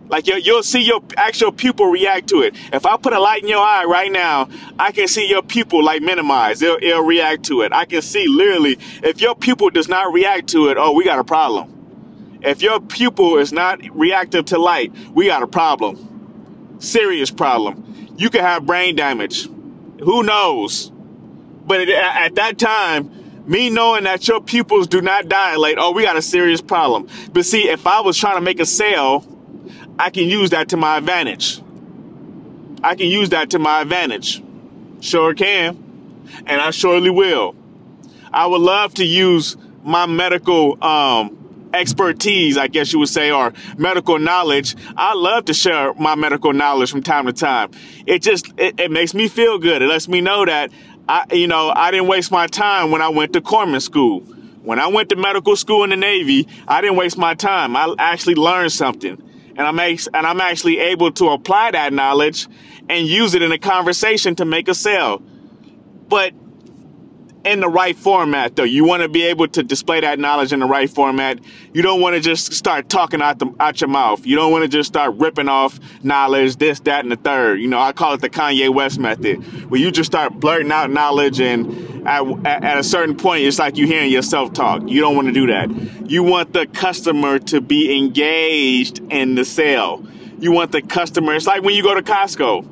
like 0.09 0.27
you 0.27 0.37
you'll 0.37 0.63
see 0.63 0.81
your 0.81 1.03
actual 1.19 1.53
pupil 1.53 1.87
react 1.87 2.29
to 2.29 2.41
it. 2.41 2.55
If 2.73 2.87
I 2.87 2.97
put 2.97 3.13
a 3.13 3.21
light 3.21 3.43
in 3.43 3.49
your 3.49 3.61
eye 3.61 3.85
right 3.85 4.11
now, 4.11 4.49
I 4.79 4.91
can 4.93 5.07
see 5.07 5.29
your 5.29 5.43
pupil 5.43 5.85
like 5.85 6.01
minimize. 6.01 6.63
It'll, 6.63 6.79
it'll 6.83 7.03
react 7.03 7.45
to 7.47 7.61
it. 7.61 7.75
I 7.75 7.85
can 7.85 8.01
see 8.01 8.27
literally 8.27 8.79
if 9.03 9.21
your 9.21 9.35
pupil 9.35 9.69
does 9.69 9.87
not 9.87 10.15
react 10.15 10.49
to 10.49 10.69
it, 10.69 10.79
oh, 10.79 10.93
we 10.93 11.05
got 11.05 11.19
a 11.19 11.25
problem. 11.25 11.78
If 12.43 12.63
your 12.63 12.81
pupil 12.81 13.39
is 13.39 13.53
not 13.53 13.81
reactive 13.95 14.47
to 14.47 14.59
light, 14.59 14.93
we 15.13 15.27
got 15.27 15.43
a 15.43 15.47
problem. 15.47 16.77
Serious 16.79 17.31
problem. 17.31 18.15
You 18.17 18.31
could 18.31 18.43
have 18.43 18.67
brain 18.67 18.97
damage. 18.97 19.49
Who 20.01 20.23
knows? 20.23 20.91
But 21.67 21.89
at 21.89 22.37
that 22.37 22.59
time, 22.59 23.45
me 23.47 23.71
knowing 23.71 24.05
that 24.05 24.29
your 24.29 24.41
pupils 24.41 24.87
do 24.87 25.01
not 25.01 25.29
dilate, 25.29 25.77
oh, 25.79 25.93
we 25.93 26.03
got 26.03 26.17
a 26.17 26.23
serious 26.23 26.61
problem. 26.61 27.09
But 27.33 27.45
see, 27.45 27.69
if 27.69 27.87
I 27.87 28.01
was 28.01 28.17
trying 28.17 28.37
to 28.37 28.41
make 28.41 28.61
a 28.61 28.67
sale, 28.67 29.25
I 29.99 30.11
can 30.11 30.25
use 30.25 30.51
that 30.51 30.69
to 30.71 30.77
my 30.77 30.99
advantage. 30.99 31.61
I 32.83 32.95
can 32.95 33.09
use 33.09 33.31
that 33.31 33.51
to 33.51 33.59
my 33.59 33.81
advantage. 33.81 34.43
Sure 35.01 35.35
can. 35.35 35.77
And 36.47 36.61
I 36.61 36.71
surely 36.71 37.11
will. 37.11 37.57
I 38.33 38.47
would 38.47 38.61
love 38.61 38.95
to 38.95 39.05
use 39.05 39.57
my 39.83 40.07
medical 40.07 40.83
um, 40.85 41.48
expertise, 41.75 42.57
I 42.57 42.69
guess 42.69 42.93
you 42.93 42.99
would 42.99 43.09
say, 43.09 43.31
or 43.31 43.53
medical 43.77 44.19
knowledge. 44.19 44.77
I 44.97 45.15
love 45.15 45.47
to 45.47 45.55
share 45.55 45.95
my 45.95 46.15
medical 46.15 46.53
knowledge 46.53 46.91
from 46.91 47.03
time 47.03 47.27
to 47.27 47.33
time. 47.33 47.71
It 48.07 48.23
just 48.23 48.47
it, 48.57 48.79
it 48.81 48.91
makes 48.91 49.15
me 49.15 49.29
feel 49.29 49.59
good. 49.59 49.83
It 49.83 49.87
lets 49.87 50.09
me 50.09 50.21
know 50.21 50.45
that 50.45 50.71
I, 51.09 51.25
you 51.33 51.47
know, 51.47 51.71
I 51.75 51.91
didn't 51.91 52.07
waste 52.07 52.31
my 52.31 52.47
time 52.47 52.91
when 52.91 53.01
I 53.01 53.09
went 53.09 53.33
to 53.33 53.41
corpsman 53.41 53.81
school. 53.81 54.21
When 54.63 54.79
I 54.79 54.89
went 54.89 55.09
to 55.09 55.17
medical 55.17 55.57
school 55.57 55.85
in 55.85 55.91
the 55.91 55.97
Navy, 55.97 56.47
I 56.67 56.83
didn't 56.83 56.97
waste 56.97 57.17
my 57.17 57.35
time. 57.35 57.75
I 57.75 57.95
actually 57.99 58.35
learned 58.35 58.73
something. 58.73 59.23
And 59.57 59.67
I'm, 59.67 59.79
and 59.79 60.27
I'm 60.27 60.41
actually 60.41 60.79
able 60.79 61.11
to 61.13 61.31
apply 61.31 61.71
that 61.71 61.93
knowledge 61.93 62.47
and 62.89 63.07
use 63.07 63.35
it 63.35 63.41
in 63.43 63.51
a 63.51 63.59
conversation 63.59 64.35
to 64.37 64.45
make 64.45 64.69
a 64.69 64.75
sale. 64.75 65.23
But 66.09 66.35
in 67.45 67.61
the 67.61 67.69
right 67.69 67.97
format 67.97 68.57
though. 68.57 68.65
You 68.65 68.85
want 68.85 69.03
to 69.03 69.09
be 69.09 69.23
able 69.25 69.49
to 69.49 69.63
display 69.63 70.01
that 70.01 70.19
knowledge 70.19 70.53
in 70.53 70.61
the 70.61 70.67
right 70.67 70.89
format. 70.91 71.39
You 71.73 71.83
don't 71.83 72.01
want 72.01 72.15
to 72.15 72.21
just 72.21 72.53
start 72.53 72.89
talking 72.89 73.23
out 73.23 73.39
the 73.39 73.53
out 73.61 73.81
your 73.81 73.89
mouth. 73.89 74.27
You 74.27 74.37
don't 74.37 74.53
want 74.53 74.63
to 74.63 74.69
just 74.69 74.89
start 74.89 75.15
ripping 75.17 75.49
off 75.49 75.79
knowledge, 76.03 76.57
this, 76.57 76.81
that, 76.81 77.05
and 77.05 77.13
the 77.13 77.17
third. 77.17 77.61
You 77.61 77.69
know, 77.69 77.79
I 77.79 77.93
call 77.93 78.15
it 78.15 78.21
the 78.21 78.31
Kanye 78.31 78.73
West 78.73 78.99
method, 78.99 79.71
where 79.71 79.81
you 79.81 79.91
just 79.91 80.11
start 80.11 80.35
blurting 80.35 80.73
out 80.73 80.91
knowledge 80.91 81.41
and 81.41 82.07
at, 82.07 82.47
at 82.47 82.79
a 82.79 82.83
certain 82.83 83.17
point, 83.17 83.45
it's 83.45 83.59
like 83.59 83.77
you're 83.77 83.87
hearing 83.87 84.11
yourself 84.11 84.53
talk. 84.53 84.83
You 84.87 85.01
don't 85.01 85.15
want 85.15 85.29
to 85.29 85.35
do 85.35 85.47
that. 85.49 85.71
You 86.11 86.23
want 86.23 86.53
the 86.53 86.67
customer 86.67 87.39
to 87.41 87.61
be 87.61 87.97
engaged 87.99 89.01
in 89.11 89.35
the 89.35 89.45
sale. 89.45 90.07
You 90.39 90.53
want 90.53 90.73
the 90.73 90.81
customer. 90.81 91.35
It's 91.35 91.47
like 91.47 91.63
when 91.63 91.75
you 91.75 91.83
go 91.83 91.95
to 91.95 92.03
Costco 92.03 92.67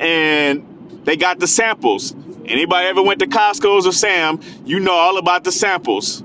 and 0.00 1.02
they 1.04 1.16
got 1.16 1.38
the 1.38 1.46
samples 1.46 2.14
Anybody 2.50 2.88
ever 2.88 3.02
went 3.02 3.20
to 3.20 3.26
Costco's 3.26 3.86
or 3.86 3.92
Sam, 3.92 4.40
you 4.64 4.80
know 4.80 4.92
all 4.92 5.18
about 5.18 5.44
the 5.44 5.52
samples. 5.52 6.22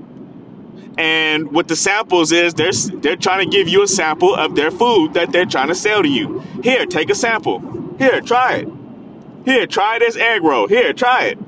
And 0.98 1.52
what 1.52 1.68
the 1.68 1.76
samples 1.76 2.32
is, 2.32 2.54
they're, 2.54 2.72
they're 2.72 3.16
trying 3.16 3.48
to 3.48 3.56
give 3.56 3.68
you 3.68 3.82
a 3.82 3.88
sample 3.88 4.34
of 4.34 4.56
their 4.56 4.70
food 4.70 5.14
that 5.14 5.30
they're 5.30 5.46
trying 5.46 5.68
to 5.68 5.74
sell 5.74 6.02
to 6.02 6.08
you. 6.08 6.40
Here, 6.62 6.86
take 6.86 7.10
a 7.10 7.14
sample. 7.14 7.94
Here, 7.98 8.20
try 8.20 8.56
it. 8.56 8.68
Here, 9.44 9.66
try 9.66 9.98
this 9.98 10.16
egg 10.16 10.42
roll. 10.42 10.66
Here, 10.66 10.92
try 10.92 11.26
it. 11.26 11.38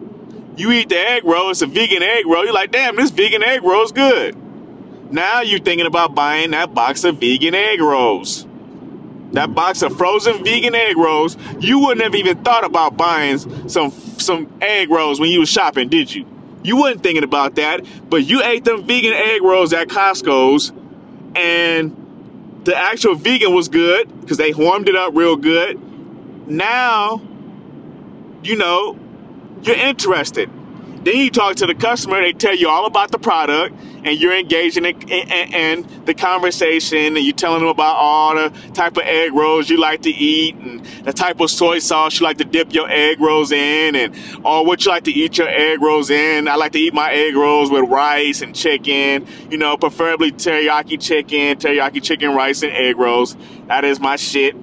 You 0.56 0.70
eat 0.72 0.88
the 0.88 0.98
egg 0.98 1.24
roll, 1.24 1.50
it's 1.50 1.62
a 1.62 1.66
vegan 1.66 2.02
egg 2.02 2.26
roll. 2.26 2.44
You're 2.44 2.52
like, 2.52 2.72
damn, 2.72 2.96
this 2.96 3.10
vegan 3.10 3.42
egg 3.42 3.62
roll 3.62 3.84
is 3.84 3.92
good. 3.92 4.36
Now 5.12 5.40
you're 5.40 5.60
thinking 5.60 5.86
about 5.86 6.14
buying 6.14 6.50
that 6.50 6.74
box 6.74 7.04
of 7.04 7.18
vegan 7.18 7.54
egg 7.54 7.80
rolls 7.80 8.47
that 9.32 9.54
box 9.54 9.82
of 9.82 9.96
frozen 9.96 10.42
vegan 10.42 10.74
egg 10.74 10.96
rolls, 10.96 11.36
you 11.60 11.78
wouldn't 11.80 12.02
have 12.02 12.14
even 12.14 12.42
thought 12.42 12.64
about 12.64 12.96
buying 12.96 13.38
some 13.68 13.90
some 13.90 14.52
egg 14.60 14.90
rolls 14.90 15.20
when 15.20 15.30
you 15.30 15.40
was 15.40 15.48
shopping, 15.48 15.88
did 15.88 16.14
you? 16.14 16.26
You 16.62 16.76
wasn't 16.76 17.02
thinking 17.02 17.24
about 17.24 17.54
that, 17.56 17.84
but 18.08 18.24
you 18.24 18.42
ate 18.42 18.64
them 18.64 18.84
vegan 18.84 19.12
egg 19.12 19.42
rolls 19.42 19.72
at 19.72 19.88
Costco's, 19.88 20.72
and 21.36 22.60
the 22.64 22.76
actual 22.76 23.14
vegan 23.14 23.54
was 23.54 23.68
good 23.68 24.20
because 24.20 24.36
they 24.36 24.52
warmed 24.52 24.88
it 24.88 24.96
up 24.96 25.14
real 25.14 25.36
good. 25.36 25.80
Now, 26.48 27.20
you 28.42 28.56
know, 28.56 28.98
you're 29.62 29.76
interested. 29.76 30.50
Then 31.08 31.16
you 31.16 31.30
talk 31.30 31.56
to 31.56 31.66
the 31.66 31.74
customer, 31.74 32.20
they 32.20 32.34
tell 32.34 32.54
you 32.54 32.68
all 32.68 32.84
about 32.84 33.10
the 33.10 33.18
product, 33.18 33.74
and 34.04 34.20
you're 34.20 34.36
engaging 34.36 34.84
in, 34.84 35.08
in, 35.08 35.54
in, 35.54 36.04
the 36.04 36.12
conversation, 36.12 37.16
and 37.16 37.24
you're 37.24 37.34
telling 37.34 37.60
them 37.60 37.70
about 37.70 37.96
all 37.96 38.34
the 38.34 38.50
type 38.74 38.98
of 38.98 39.04
egg 39.04 39.32
rolls 39.32 39.70
you 39.70 39.78
like 39.78 40.02
to 40.02 40.10
eat, 40.10 40.54
and 40.56 40.84
the 41.06 41.14
type 41.14 41.40
of 41.40 41.50
soy 41.50 41.78
sauce 41.78 42.20
you 42.20 42.24
like 42.24 42.36
to 42.36 42.44
dip 42.44 42.74
your 42.74 42.90
egg 42.90 43.20
rolls 43.20 43.52
in, 43.52 43.96
and 43.96 44.14
or 44.44 44.66
what 44.66 44.84
you 44.84 44.90
like 44.90 45.04
to 45.04 45.10
eat 45.10 45.38
your 45.38 45.48
egg 45.48 45.80
rolls 45.80 46.10
in. 46.10 46.46
I 46.46 46.56
like 46.56 46.72
to 46.72 46.78
eat 46.78 46.92
my 46.92 47.10
egg 47.10 47.34
rolls 47.36 47.70
with 47.70 47.88
rice 47.88 48.42
and 48.42 48.54
chicken, 48.54 49.26
you 49.50 49.56
know, 49.56 49.78
preferably 49.78 50.30
teriyaki 50.30 51.00
chicken, 51.00 51.56
teriyaki 51.56 52.02
chicken, 52.02 52.34
rice, 52.34 52.62
and 52.62 52.72
egg 52.72 52.98
rolls. 52.98 53.34
That 53.68 53.86
is 53.86 53.98
my 53.98 54.16
shit. 54.16 54.54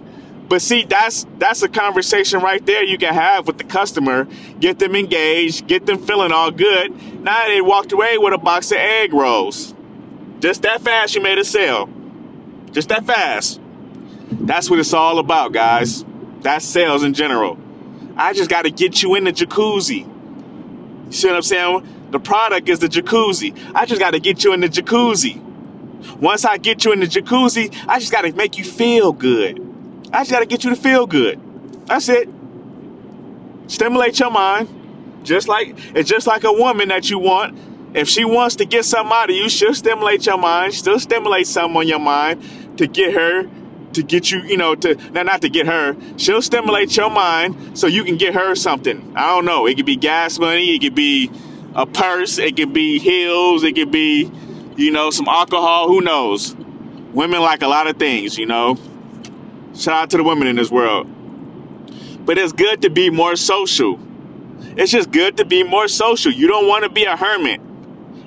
But 0.48 0.62
see, 0.62 0.84
that's 0.84 1.26
that's 1.40 1.64
a 1.64 1.70
conversation 1.70 2.40
right 2.42 2.64
there 2.66 2.84
you 2.84 2.98
can 2.98 3.14
have 3.14 3.48
with 3.48 3.58
the 3.58 3.64
customer, 3.64 4.28
get 4.60 4.78
them 4.78 4.96
engaged, 4.96 5.68
get 5.68 5.86
them 5.86 5.98
feeling 5.98 6.32
all 6.32 6.52
good. 6.52 7.24
Now 7.24 7.48
they 7.48 7.62
walked 7.62 7.92
away 7.92 8.18
with 8.18 8.34
a 8.34 8.38
box 8.38 8.72
of 8.72 8.78
egg 8.78 9.14
rolls. 9.14 9.74
Just 10.40 10.62
that 10.62 10.82
fast 10.82 11.16
you 11.16 11.22
made 11.22 11.40
a 11.40 11.46
sale. 11.46 11.90
Just 12.72 12.90
that 12.90 13.06
fast. 13.06 13.60
That's 14.32 14.70
what 14.70 14.80
it's 14.80 14.94
all 14.94 15.18
about, 15.18 15.52
guys. 15.52 16.06
That's 16.42 16.66
sales 16.66 17.04
in 17.04 17.14
general. 17.14 17.58
I 18.16 18.34
just 18.34 18.50
got 18.50 18.64
to 18.64 18.72
get 18.72 19.02
you 19.02 19.16
in 19.16 19.24
the 19.24 19.34
jacuzzi. 19.34 20.06
You 21.08 21.12
see 21.12 21.28
what 21.28 21.36
I'm 21.36 21.42
saying? 21.42 22.10
The 22.12 22.20
product 22.20 22.70
is 22.70 22.80
the 22.80 22.88
jacuzzi. 22.88 23.58
I 23.74 23.86
just 23.86 24.00
got 24.00 24.12
to 24.12 24.20
get 24.20 24.44
you 24.44 24.54
in 24.54 24.60
the 24.60 24.70
jacuzzi. 24.70 25.42
Once 26.20 26.46
I 26.46 26.58
get 26.58 26.86
you 26.86 26.92
in 26.92 27.00
the 27.00 27.08
jacuzzi, 27.08 27.76
I 27.88 28.00
just 28.00 28.12
got 28.12 28.22
to 28.22 28.34
make 28.34 28.58
you 28.58 28.64
feel 28.64 29.12
good. 29.12 29.65
I 30.16 30.20
just 30.20 30.32
got 30.32 30.40
to 30.40 30.46
get 30.46 30.64
you 30.64 30.70
to 30.70 30.78
feel 30.78 31.06
good. 31.06 31.42
That's 31.88 32.08
it. 32.08 32.30
Stimulate 33.68 34.18
your 34.18 34.32
mind. 34.32 34.70
Just 35.24 35.50
like 35.50 35.76
it's 35.94 36.10
just 36.10 36.26
like 36.26 36.46
a 36.46 36.54
woman 36.54 36.88
that 36.88 37.10
you 37.10 37.20
want. 37.20 37.58
If 37.94 38.08
she 38.08 38.24
wants 38.24 38.56
to 38.58 38.66
get 38.66 38.86
something 38.86 39.12
out 39.14 39.30
of 39.30 39.36
you, 39.36 39.50
she'll 39.50 39.74
stimulate 39.74 40.26
your 40.26 40.38
mind. 40.38 40.74
Still 40.74 41.00
stimulate 41.00 41.48
something 41.48 41.76
on 41.76 41.88
your 41.88 42.00
mind 42.00 42.78
to 42.78 42.88
get 42.88 43.14
her 43.14 43.50
to 43.92 44.04
get 44.04 44.32
you, 44.32 44.40
you 44.44 44.56
know, 44.56 44.74
to 44.76 44.96
not 45.12 45.26
not 45.26 45.42
to 45.42 45.50
get 45.50 45.66
her. 45.66 45.98
She'll 46.16 46.42
stimulate 46.42 46.96
your 46.96 47.10
mind 47.10 47.78
so 47.78 47.88
you 47.88 48.06
can 48.06 48.16
get 48.16 48.36
her 48.36 48.56
something. 48.56 49.18
I 49.18 49.28
don't 49.28 49.44
know. 49.44 49.66
It 49.66 49.76
could 49.76 49.86
be 49.86 49.98
gas 49.98 50.40
money. 50.40 50.76
It 50.76 50.80
could 50.80 50.96
be 50.96 51.30
a 51.74 51.86
purse. 51.86 52.38
It 52.38 52.56
could 52.56 52.72
be 52.72 53.00
heels. 53.00 53.64
It 53.64 53.76
could 53.76 53.92
be, 53.92 54.32
you 54.78 54.92
know, 54.92 55.10
some 55.10 55.28
alcohol. 55.28 55.90
Who 55.90 56.00
knows? 56.00 56.56
Women 57.14 57.42
like 57.42 57.64
a 57.64 57.68
lot 57.68 57.88
of 57.88 57.98
things, 57.98 58.38
you 58.38 58.46
know. 58.46 58.78
Shout 59.76 59.94
out 59.94 60.10
to 60.12 60.18
the 60.18 60.24
women 60.24 60.48
in 60.48 60.56
this 60.56 60.72
world. 60.72 61.08
But 62.26 62.38
it's 62.38 62.54
good 62.54 62.82
to 62.84 62.90
be 62.90 63.10
more 63.10 63.36
social. 63.36 64.00
It's 64.78 64.92
just 64.92 65.12
good 65.12 65.38
to 65.38 65.46
be 65.46 65.64
more 65.64 65.88
social. 65.88 66.32
You 66.32 66.48
don't 66.48 66.68
want 66.68 66.84
to 66.86 66.90
be 66.90 67.04
a 67.04 67.18
hermit. 67.18 67.60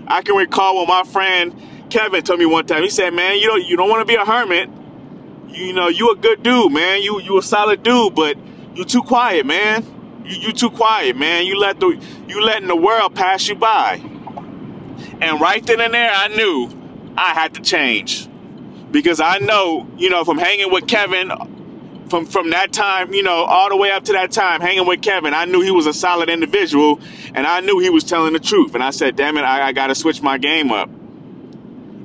I 0.06 0.22
can 0.22 0.36
recall 0.36 0.76
when 0.76 0.88
my 0.88 1.04
friend 1.04 1.88
Kevin 1.90 2.22
told 2.22 2.38
me 2.38 2.46
one 2.46 2.66
time, 2.66 2.82
he 2.82 2.90
said, 2.90 3.14
man, 3.14 3.38
you 3.38 3.48
don't, 3.48 3.64
you 3.64 3.76
don't 3.76 3.88
want 3.88 4.00
to 4.00 4.04
be 4.04 4.14
a 4.14 4.24
hermit. 4.24 4.68
You, 5.48 5.64
you 5.66 5.72
know, 5.72 5.88
you 5.88 6.10
a 6.12 6.16
good 6.16 6.42
dude, 6.42 6.70
man. 6.70 7.02
You, 7.02 7.20
you 7.22 7.38
a 7.38 7.42
solid 7.42 7.82
dude, 7.82 8.14
but 8.14 8.36
you 8.74 8.84
too 8.84 9.02
quiet, 9.02 9.46
man. 9.46 10.22
You, 10.26 10.36
you 10.36 10.52
too 10.52 10.70
quiet, 10.70 11.16
man. 11.16 11.46
You 11.46 11.58
let 11.58 11.80
the, 11.80 11.98
you 12.28 12.42
letting 12.44 12.68
the 12.68 12.76
world 12.76 13.14
pass 13.14 13.48
you 13.48 13.54
by. 13.54 14.02
And 15.20 15.40
right 15.40 15.64
then 15.64 15.80
and 15.80 15.94
there, 15.94 16.10
I 16.12 16.28
knew 16.28 16.70
I 17.16 17.32
had 17.32 17.54
to 17.54 17.62
change 17.62 18.27
because 18.90 19.20
I 19.20 19.38
know, 19.38 19.86
you 19.96 20.10
know, 20.10 20.24
from 20.24 20.38
hanging 20.38 20.72
with 20.72 20.86
Kevin 20.86 21.30
from 22.08 22.26
from 22.26 22.50
that 22.50 22.72
time, 22.72 23.12
you 23.12 23.22
know, 23.22 23.44
all 23.44 23.68
the 23.68 23.76
way 23.76 23.90
up 23.90 24.04
to 24.04 24.12
that 24.12 24.32
time, 24.32 24.60
hanging 24.60 24.86
with 24.86 25.02
Kevin, 25.02 25.34
I 25.34 25.44
knew 25.44 25.60
he 25.60 25.70
was 25.70 25.86
a 25.86 25.92
solid 25.92 26.28
individual, 26.28 27.00
and 27.34 27.46
I 27.46 27.60
knew 27.60 27.78
he 27.78 27.90
was 27.90 28.04
telling 28.04 28.32
the 28.32 28.40
truth. 28.40 28.74
And 28.74 28.82
I 28.82 28.90
said, 28.90 29.16
"Damn 29.16 29.36
it, 29.36 29.42
I, 29.42 29.68
I 29.68 29.72
got 29.72 29.88
to 29.88 29.94
switch 29.94 30.22
my 30.22 30.38
game 30.38 30.72
up. 30.72 30.90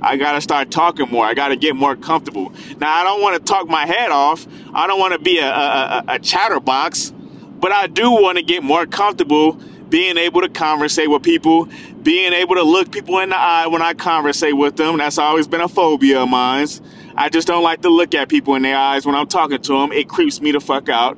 I 0.01 0.17
got 0.17 0.33
to 0.33 0.41
start 0.41 0.71
talking 0.71 1.09
more. 1.09 1.25
I 1.25 1.33
got 1.33 1.49
to 1.49 1.55
get 1.55 1.75
more 1.75 1.95
comfortable." 1.95 2.53
Now, 2.79 2.93
I 2.93 3.03
don't 3.03 3.21
want 3.21 3.35
to 3.35 3.43
talk 3.43 3.67
my 3.67 3.85
head 3.85 4.11
off. 4.11 4.45
I 4.73 4.87
don't 4.87 4.99
want 4.99 5.13
to 5.13 5.19
be 5.19 5.39
a, 5.39 5.49
a, 5.49 6.03
a 6.07 6.19
chatterbox, 6.19 7.11
but 7.11 7.71
I 7.71 7.87
do 7.87 8.11
want 8.11 8.37
to 8.37 8.43
get 8.43 8.63
more 8.63 8.85
comfortable 8.85 9.59
being 9.89 10.17
able 10.17 10.41
to 10.41 10.49
conversate 10.49 11.09
with 11.09 11.23
people, 11.23 11.67
being 12.01 12.33
able 12.33 12.55
to 12.55 12.63
look 12.63 12.91
people 12.91 13.19
in 13.19 13.29
the 13.29 13.37
eye 13.37 13.67
when 13.67 13.81
I 13.81 13.93
conversate 13.93 14.55
with 14.55 14.75
them. 14.75 14.97
That's 14.97 15.17
always 15.17 15.47
been 15.47 15.61
a 15.61 15.67
phobia 15.67 16.21
of 16.21 16.29
mine. 16.29 16.67
I 17.15 17.29
just 17.29 17.47
don't 17.47 17.63
like 17.63 17.81
to 17.81 17.89
look 17.89 18.15
at 18.15 18.29
people 18.29 18.55
in 18.55 18.63
their 18.63 18.77
eyes 18.77 19.05
when 19.05 19.15
I'm 19.15 19.27
talking 19.27 19.61
to 19.61 19.73
them. 19.79 19.91
It 19.91 20.09
creeps 20.09 20.41
me 20.41 20.51
the 20.51 20.59
fuck 20.59 20.89
out. 20.89 21.17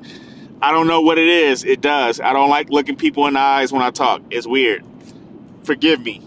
I 0.61 0.71
don't 0.71 0.87
know 0.87 1.01
what 1.01 1.17
it 1.17 1.27
is. 1.27 1.63
It 1.63 1.81
does. 1.81 2.19
I 2.19 2.33
don't 2.33 2.49
like 2.49 2.69
looking 2.69 2.95
people 2.95 3.27
in 3.27 3.35
the 3.35 3.39
eyes 3.39 3.71
when 3.71 3.81
I 3.81 3.91
talk. 3.91 4.21
It's 4.31 4.47
weird. 4.47 4.83
Forgive 5.63 6.01
me. 6.01 6.21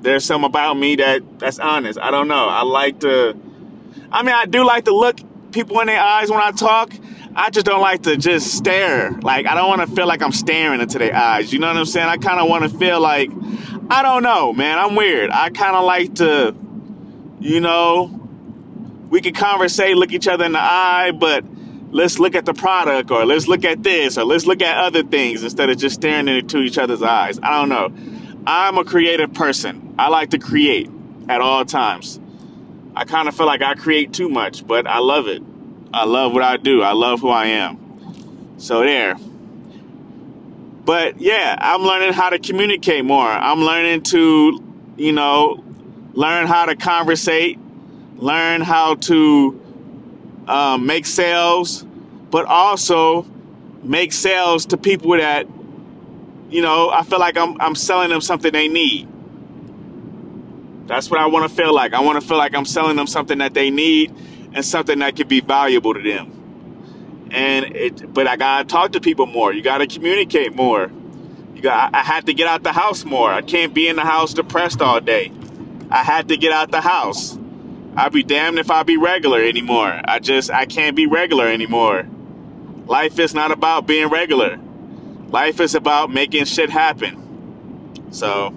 There's 0.00 0.24
some 0.24 0.44
about 0.44 0.74
me 0.74 0.96
that 0.96 1.38
that's 1.38 1.58
honest. 1.58 1.98
I 1.98 2.10
don't 2.10 2.28
know. 2.28 2.48
I 2.48 2.62
like 2.62 3.00
to 3.00 3.36
I 4.10 4.22
mean, 4.22 4.34
I 4.34 4.46
do 4.46 4.64
like 4.64 4.84
to 4.86 4.94
look 4.94 5.18
people 5.52 5.80
in 5.80 5.86
their 5.86 6.00
eyes 6.00 6.30
when 6.30 6.40
I 6.40 6.52
talk. 6.52 6.92
I 7.34 7.50
just 7.50 7.66
don't 7.66 7.80
like 7.80 8.02
to 8.02 8.16
just 8.16 8.54
stare. 8.54 9.12
Like, 9.12 9.46
I 9.46 9.54
don't 9.54 9.68
want 9.68 9.88
to 9.88 9.94
feel 9.94 10.06
like 10.06 10.22
I'm 10.22 10.32
staring 10.32 10.80
into 10.80 10.98
their 10.98 11.14
eyes. 11.14 11.52
You 11.52 11.58
know 11.58 11.68
what 11.68 11.76
I'm 11.76 11.86
saying? 11.86 12.08
I 12.08 12.16
kind 12.16 12.40
of 12.40 12.48
want 12.48 12.70
to 12.70 12.78
feel 12.78 13.00
like, 13.00 13.30
I 13.90 14.02
don't 14.02 14.22
know, 14.22 14.52
man. 14.52 14.78
I'm 14.78 14.94
weird. 14.94 15.30
I 15.30 15.50
kind 15.50 15.76
of 15.76 15.84
like 15.84 16.16
to, 16.16 16.54
you 17.40 17.60
know, 17.60 18.14
we 19.08 19.20
can 19.20 19.34
conversate, 19.34 19.96
look 19.96 20.12
each 20.12 20.28
other 20.28 20.44
in 20.44 20.52
the 20.52 20.60
eye, 20.60 21.12
but 21.12 21.44
let's 21.90 22.18
look 22.18 22.34
at 22.34 22.44
the 22.44 22.54
product 22.54 23.10
or 23.10 23.24
let's 23.24 23.48
look 23.48 23.64
at 23.64 23.82
this 23.82 24.18
or 24.18 24.24
let's 24.24 24.46
look 24.46 24.60
at 24.60 24.76
other 24.76 25.02
things 25.02 25.42
instead 25.42 25.70
of 25.70 25.78
just 25.78 25.96
staring 25.96 26.28
into 26.28 26.58
each 26.58 26.76
other's 26.76 27.02
eyes. 27.02 27.38
I 27.42 27.58
don't 27.58 27.68
know. 27.68 27.92
I'm 28.46 28.78
a 28.78 28.84
creative 28.84 29.32
person. 29.32 29.94
I 29.98 30.08
like 30.08 30.30
to 30.30 30.38
create 30.38 30.90
at 31.28 31.40
all 31.40 31.64
times. 31.64 32.20
I 32.94 33.04
kind 33.04 33.28
of 33.28 33.36
feel 33.36 33.46
like 33.46 33.62
I 33.62 33.74
create 33.74 34.12
too 34.12 34.28
much, 34.28 34.66
but 34.66 34.86
I 34.86 34.98
love 34.98 35.28
it. 35.28 35.42
I 35.92 36.04
love 36.04 36.32
what 36.32 36.42
I 36.42 36.56
do. 36.56 36.82
I 36.82 36.92
love 36.92 37.20
who 37.20 37.28
I 37.28 37.46
am. 37.46 38.56
So 38.58 38.80
there. 38.80 39.16
But 40.84 41.20
yeah, 41.20 41.56
I'm 41.58 41.82
learning 41.82 42.12
how 42.12 42.30
to 42.30 42.38
communicate 42.38 43.04
more. 43.04 43.26
I'm 43.26 43.60
learning 43.60 44.02
to, 44.04 44.62
you 44.96 45.12
know, 45.12 45.62
learn 46.12 46.46
how 46.46 46.66
to 46.66 46.76
conversate, 46.76 47.58
learn 48.16 48.62
how 48.62 48.94
to 48.96 49.60
um, 50.48 50.86
make 50.86 51.06
sales, 51.06 51.84
but 52.30 52.46
also 52.46 53.26
make 53.82 54.12
sales 54.12 54.66
to 54.66 54.76
people 54.76 55.12
that, 55.12 55.46
you 56.50 56.62
know, 56.62 56.90
I 56.90 57.02
feel 57.02 57.18
like 57.18 57.36
I'm, 57.36 57.60
I'm 57.60 57.74
selling 57.74 58.08
them 58.10 58.20
something 58.20 58.52
they 58.52 58.68
need. 58.68 59.08
That's 60.86 61.10
what 61.10 61.20
I 61.20 61.26
want 61.26 61.48
to 61.48 61.54
feel 61.54 61.74
like. 61.74 61.92
I 61.92 62.00
want 62.00 62.20
to 62.20 62.26
feel 62.26 62.38
like 62.38 62.54
I'm 62.54 62.64
selling 62.64 62.96
them 62.96 63.06
something 63.06 63.38
that 63.38 63.52
they 63.52 63.70
need 63.70 64.14
and 64.52 64.64
something 64.64 64.98
that 65.00 65.16
could 65.16 65.28
be 65.28 65.40
valuable 65.40 65.94
to 65.94 66.02
them. 66.02 67.28
And 67.30 67.76
it, 67.76 68.12
but 68.12 68.26
I 68.26 68.36
gotta 68.36 68.66
talk 68.66 68.92
to 68.92 69.00
people 69.00 69.26
more. 69.26 69.52
You 69.52 69.62
gotta 69.62 69.86
communicate 69.86 70.54
more. 70.54 70.90
You 71.54 71.62
got. 71.62 71.94
I 71.94 72.02
had 72.02 72.26
to 72.26 72.34
get 72.34 72.46
out 72.46 72.62
the 72.62 72.72
house 72.72 73.04
more. 73.04 73.30
I 73.30 73.42
can't 73.42 73.74
be 73.74 73.88
in 73.88 73.96
the 73.96 74.04
house 74.04 74.32
depressed 74.32 74.80
all 74.80 75.00
day. 75.00 75.32
I 75.90 76.04
had 76.04 76.28
to 76.28 76.36
get 76.36 76.52
out 76.52 76.70
the 76.70 76.80
house. 76.80 77.38
I'd 77.96 78.12
be 78.12 78.22
damned 78.22 78.58
if 78.58 78.70
I 78.70 78.84
be 78.84 78.96
regular 78.96 79.42
anymore. 79.42 80.00
I 80.04 80.20
just 80.20 80.50
I 80.50 80.66
can't 80.66 80.94
be 80.94 81.06
regular 81.06 81.48
anymore. 81.48 82.06
Life 82.86 83.18
is 83.18 83.34
not 83.34 83.50
about 83.50 83.86
being 83.86 84.08
regular. 84.08 84.58
Life 85.28 85.60
is 85.60 85.74
about 85.74 86.10
making 86.10 86.46
shit 86.46 86.70
happen. 86.70 88.08
So, 88.12 88.54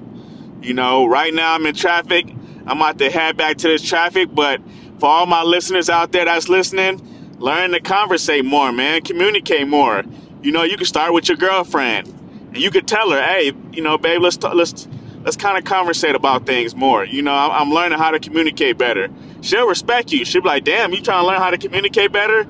you 0.62 0.74
know, 0.74 1.05
right 1.05 1.33
now 1.33 1.55
I'm 1.55 1.65
in 1.65 1.75
traffic. 1.75 2.27
I'm 2.65 2.77
about 2.77 3.00
to 3.00 3.10
head 3.10 3.36
back 3.36 3.57
to 3.57 3.67
this 3.67 3.81
traffic, 3.81 4.29
but 4.31 4.62
for 5.01 5.10
all 5.10 5.25
my 5.25 5.41
listeners 5.41 5.89
out 5.89 6.12
there 6.12 6.25
that's 6.25 6.48
listening, 6.48 7.01
learn 7.39 7.72
to 7.72 7.79
conversate 7.79 8.46
more, 8.46 8.72
man. 8.72 9.01
Communicate 9.01 9.67
more. 9.67 10.03
You 10.43 10.51
know, 10.51 10.62
you 10.62 10.77
can 10.77 10.86
start 10.86 11.12
with 11.12 11.27
your 11.27 11.38
girlfriend, 11.38 12.08
and 12.53 12.58
you 12.58 12.70
could 12.70 12.88
tell 12.88 13.10
her, 13.10 13.20
"Hey, 13.20 13.51
you 13.74 13.81
know, 13.81 13.98
babe, 13.98 14.22
let's 14.22 14.38
talk, 14.38 14.53
let's 14.53 14.88
let's 15.24 15.38
kind 15.38 15.58
of 15.58 15.63
conversate 15.63 16.13
about 16.13 16.46
things 16.46 16.75
more." 16.75 17.03
You 17.03 17.24
know, 17.24 17.34
I'm 17.34 17.72
learning 17.72 17.98
how 17.98 18.12
to 18.12 18.20
communicate 18.20 18.77
better. 18.77 19.10
She'll 19.41 19.67
respect 19.67 20.12
you. 20.12 20.24
She'll 20.24 20.43
be 20.43 20.50
like, 20.50 20.65
"Damn, 20.65 20.93
you 20.93 21.01
trying 21.01 21.24
to 21.24 21.27
learn 21.27 21.39
how 21.39 21.50
to 21.50 21.58
communicate 21.58 22.12
better?" 22.12 22.46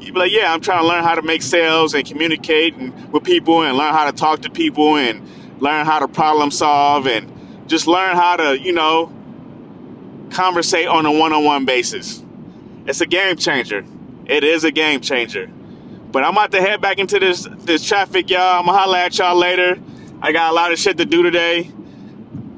You 0.00 0.12
be 0.12 0.18
like, 0.18 0.32
"Yeah, 0.32 0.52
I'm 0.52 0.60
trying 0.60 0.82
to 0.82 0.88
learn 0.88 1.04
how 1.04 1.14
to 1.14 1.22
make 1.22 1.40
sales 1.42 1.94
and 1.94 2.04
communicate 2.04 2.74
and, 2.74 3.12
with 3.12 3.22
people 3.22 3.62
and 3.62 3.78
learn 3.78 3.94
how 3.94 4.10
to 4.10 4.12
talk 4.12 4.42
to 4.42 4.50
people 4.50 4.96
and 4.96 5.22
learn 5.60 5.86
how 5.86 6.00
to 6.00 6.08
problem 6.08 6.50
solve 6.50 7.06
and 7.06 7.30
just 7.68 7.86
learn 7.86 8.16
how 8.16 8.34
to, 8.34 8.58
you 8.58 8.72
know, 8.72 9.12
conversate 10.32 10.86
on 10.86 11.06
a 11.06 11.12
one-on-one 11.12 11.64
basis. 11.64 12.22
It's 12.86 13.00
a 13.00 13.06
game 13.06 13.36
changer. 13.36 13.84
It 14.26 14.44
is 14.44 14.64
a 14.64 14.70
game 14.70 15.00
changer. 15.00 15.48
But 16.10 16.24
I'm 16.24 16.32
about 16.32 16.50
to 16.52 16.60
head 16.60 16.80
back 16.80 16.98
into 16.98 17.18
this 17.18 17.48
this 17.60 17.84
traffic, 17.86 18.28
y'all. 18.28 18.60
I'm 18.60 18.66
gonna 18.66 18.78
holler 18.78 18.98
at 18.98 19.16
y'all 19.18 19.36
later. 19.36 19.78
I 20.20 20.32
got 20.32 20.50
a 20.50 20.54
lot 20.54 20.72
of 20.72 20.78
shit 20.78 20.98
to 20.98 21.04
do 21.04 21.22
today. 21.22 21.70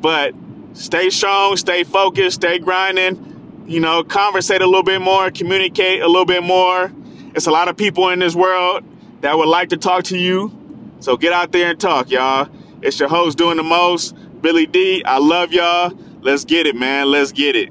But 0.00 0.34
stay 0.72 1.10
strong, 1.10 1.56
stay 1.56 1.84
focused, 1.84 2.36
stay 2.36 2.58
grinding. 2.58 3.64
You 3.66 3.80
know, 3.80 4.04
conversate 4.04 4.60
a 4.60 4.66
little 4.66 4.82
bit 4.82 5.00
more, 5.00 5.30
communicate 5.30 6.02
a 6.02 6.08
little 6.08 6.26
bit 6.26 6.42
more. 6.42 6.92
It's 7.34 7.46
a 7.46 7.50
lot 7.50 7.68
of 7.68 7.76
people 7.76 8.10
in 8.10 8.18
this 8.18 8.34
world 8.34 8.84
that 9.22 9.38
would 9.38 9.48
like 9.48 9.70
to 9.70 9.76
talk 9.76 10.04
to 10.04 10.18
you. 10.18 10.52
So 11.00 11.16
get 11.16 11.32
out 11.32 11.52
there 11.52 11.70
and 11.70 11.80
talk, 11.80 12.10
y'all. 12.10 12.48
It's 12.82 12.98
your 12.98 13.08
host 13.08 13.38
doing 13.38 13.56
the 13.56 13.62
most, 13.62 14.14
Billy 14.42 14.66
D. 14.66 15.02
I 15.04 15.18
love 15.18 15.52
y'all. 15.52 15.90
Let's 16.24 16.46
get 16.46 16.66
it, 16.66 16.74
man. 16.74 17.10
Let's 17.10 17.32
get 17.32 17.54
it. 17.54 17.70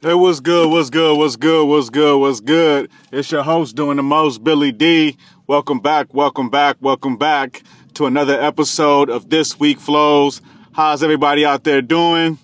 Hey, 0.00 0.14
what's 0.14 0.38
good? 0.38 0.70
What's 0.70 0.88
good? 0.88 1.18
What's 1.18 1.34
good? 1.34 1.66
What's 1.66 1.90
good? 1.90 2.20
What's 2.20 2.38
good? 2.38 2.88
It's 3.10 3.32
your 3.32 3.42
host 3.42 3.74
doing 3.74 3.96
the 3.96 4.04
most, 4.04 4.44
Billy 4.44 4.70
D. 4.70 5.16
Welcome 5.48 5.80
back. 5.80 6.14
Welcome 6.14 6.48
back. 6.48 6.76
Welcome 6.80 7.16
back 7.16 7.64
to 7.94 8.06
another 8.06 8.40
episode 8.40 9.10
of 9.10 9.30
This 9.30 9.58
Week 9.58 9.80
Flows. 9.80 10.40
How's 10.70 11.02
everybody 11.02 11.44
out 11.44 11.64
there 11.64 11.82
doing? 11.82 12.38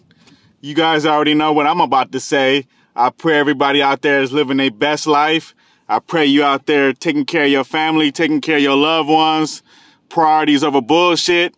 You 0.60 0.74
guys 0.74 1.06
already 1.06 1.34
know 1.34 1.52
what 1.52 1.68
I'm 1.68 1.80
about 1.80 2.10
to 2.10 2.18
say. 2.18 2.66
I 2.96 3.10
pray 3.10 3.38
everybody 3.38 3.80
out 3.80 4.02
there 4.02 4.22
is 4.22 4.32
living 4.32 4.56
their 4.56 4.72
best 4.72 5.06
life. 5.06 5.54
I 5.88 6.00
pray 6.00 6.26
you 6.26 6.42
out 6.42 6.66
there 6.66 6.94
taking 6.94 7.26
care 7.26 7.44
of 7.44 7.50
your 7.52 7.62
family, 7.62 8.10
taking 8.10 8.40
care 8.40 8.56
of 8.56 8.62
your 8.64 8.76
loved 8.76 9.08
ones, 9.08 9.62
priorities 10.08 10.64
over 10.64 10.80
bullshit 10.80 11.54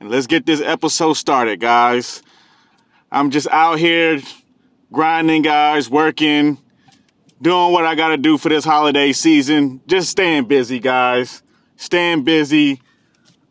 and 0.00 0.10
let's 0.10 0.26
get 0.26 0.46
this 0.46 0.60
episode 0.60 1.14
started, 1.14 1.60
guys. 1.60 2.22
I'm 3.10 3.30
just 3.30 3.48
out 3.48 3.78
here 3.78 4.20
grinding, 4.92 5.42
guys, 5.42 5.88
working, 5.88 6.58
doing 7.40 7.72
what 7.72 7.84
I 7.84 7.94
got 7.94 8.08
to 8.08 8.16
do 8.16 8.38
for 8.38 8.48
this 8.48 8.64
holiday 8.64 9.12
season. 9.12 9.80
Just 9.86 10.10
staying 10.10 10.46
busy, 10.46 10.80
guys. 10.80 11.42
Staying 11.76 12.24
busy. 12.24 12.80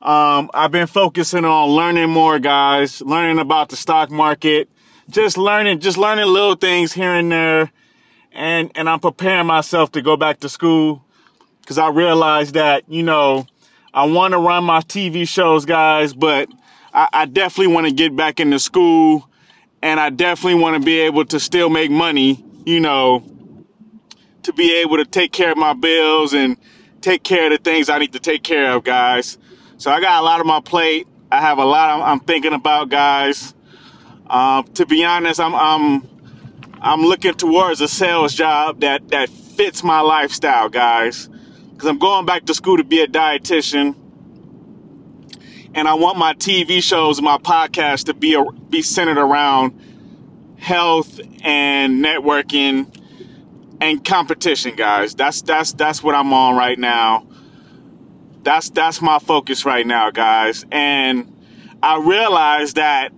Um, 0.01 0.51
I've 0.53 0.71
been 0.71 0.87
focusing 0.87 1.45
on 1.45 1.69
learning 1.69 2.09
more, 2.09 2.39
guys, 2.39 3.01
learning 3.01 3.39
about 3.39 3.69
the 3.69 3.77
stock 3.77 4.11
market, 4.11 4.69
just 5.09 5.37
learning, 5.37 5.79
just 5.79 5.97
learning 5.97 6.25
little 6.27 6.55
things 6.55 6.91
here 6.91 7.13
and 7.13 7.31
there. 7.31 7.71
And, 8.33 8.71
and 8.75 8.89
I'm 8.89 8.99
preparing 8.99 9.47
myself 9.47 9.91
to 9.93 10.01
go 10.01 10.17
back 10.17 10.39
to 10.41 10.49
school 10.49 11.05
because 11.61 11.77
I 11.77 11.89
realized 11.89 12.55
that, 12.55 12.83
you 12.89 13.03
know, 13.03 13.45
I 13.93 14.05
want 14.05 14.31
to 14.31 14.39
run 14.39 14.63
my 14.63 14.79
TV 14.79 15.27
shows, 15.27 15.65
guys, 15.65 16.15
but 16.15 16.49
I, 16.93 17.07
I 17.13 17.25
definitely 17.25 17.73
want 17.73 17.85
to 17.85 17.93
get 17.93 18.15
back 18.15 18.39
into 18.39 18.57
school 18.57 19.29
and 19.83 19.99
I 19.99 20.09
definitely 20.09 20.59
want 20.59 20.81
to 20.81 20.83
be 20.83 21.01
able 21.01 21.25
to 21.25 21.39
still 21.39 21.69
make 21.69 21.91
money, 21.91 22.43
you 22.65 22.79
know, 22.79 23.23
to 24.43 24.53
be 24.53 24.77
able 24.77 24.97
to 24.97 25.05
take 25.05 25.31
care 25.31 25.51
of 25.51 25.57
my 25.57 25.73
bills 25.73 26.33
and 26.33 26.57
take 27.01 27.21
care 27.21 27.45
of 27.45 27.51
the 27.51 27.63
things 27.63 27.87
I 27.87 27.99
need 27.99 28.13
to 28.13 28.19
take 28.19 28.41
care 28.41 28.71
of, 28.71 28.83
guys. 28.83 29.37
So 29.77 29.91
I 29.91 30.01
got 30.01 30.21
a 30.21 30.25
lot 30.25 30.39
on 30.39 30.47
my 30.47 30.61
plate. 30.61 31.07
I 31.31 31.39
have 31.41 31.59
a 31.59 31.65
lot 31.65 32.01
I'm, 32.01 32.19
thinking 32.19 32.53
about, 32.53 32.89
guys. 32.89 33.53
Uh, 34.25 34.63
to 34.75 34.85
be 34.87 35.03
honest, 35.05 35.39
I'm 35.39 35.53
I'm 35.53 36.07
I'm 36.81 37.01
looking 37.01 37.33
towards 37.33 37.81
a 37.81 37.87
sales 37.87 38.33
job 38.33 38.79
that 38.79 39.09
that 39.09 39.29
fits 39.29 39.83
my 39.83 39.99
lifestyle, 39.99 40.69
guys 40.69 41.29
because 41.83 41.91
I'm 41.91 41.99
going 41.99 42.25
back 42.25 42.45
to 42.45 42.53
school 42.53 42.77
to 42.77 42.85
be 42.85 43.01
a 43.01 43.07
dietitian. 43.07 43.93
And 45.75 45.85
I 45.85 45.95
want 45.95 46.17
my 46.17 46.33
TV 46.33 46.81
shows 46.81 47.21
my 47.21 47.37
podcast 47.37 48.05
to 48.05 48.13
be 48.13 48.35
a, 48.35 48.45
be 48.45 48.81
centered 48.81 49.17
around 49.17 49.77
health 50.57 51.19
and 51.43 52.01
networking 52.01 52.87
and 53.81 54.05
competition, 54.05 54.77
guys. 54.77 55.13
That's 55.13 55.41
that's 55.41 55.73
that's 55.73 56.01
what 56.01 56.15
I'm 56.15 56.31
on 56.31 56.55
right 56.55 56.79
now. 56.79 57.27
That's 58.43 58.69
that's 58.69 59.01
my 59.01 59.19
focus 59.19 59.65
right 59.65 59.85
now, 59.85 60.09
guys. 60.09 60.63
And 60.71 61.35
I 61.83 61.97
realize 61.97 62.75
that 62.75 63.11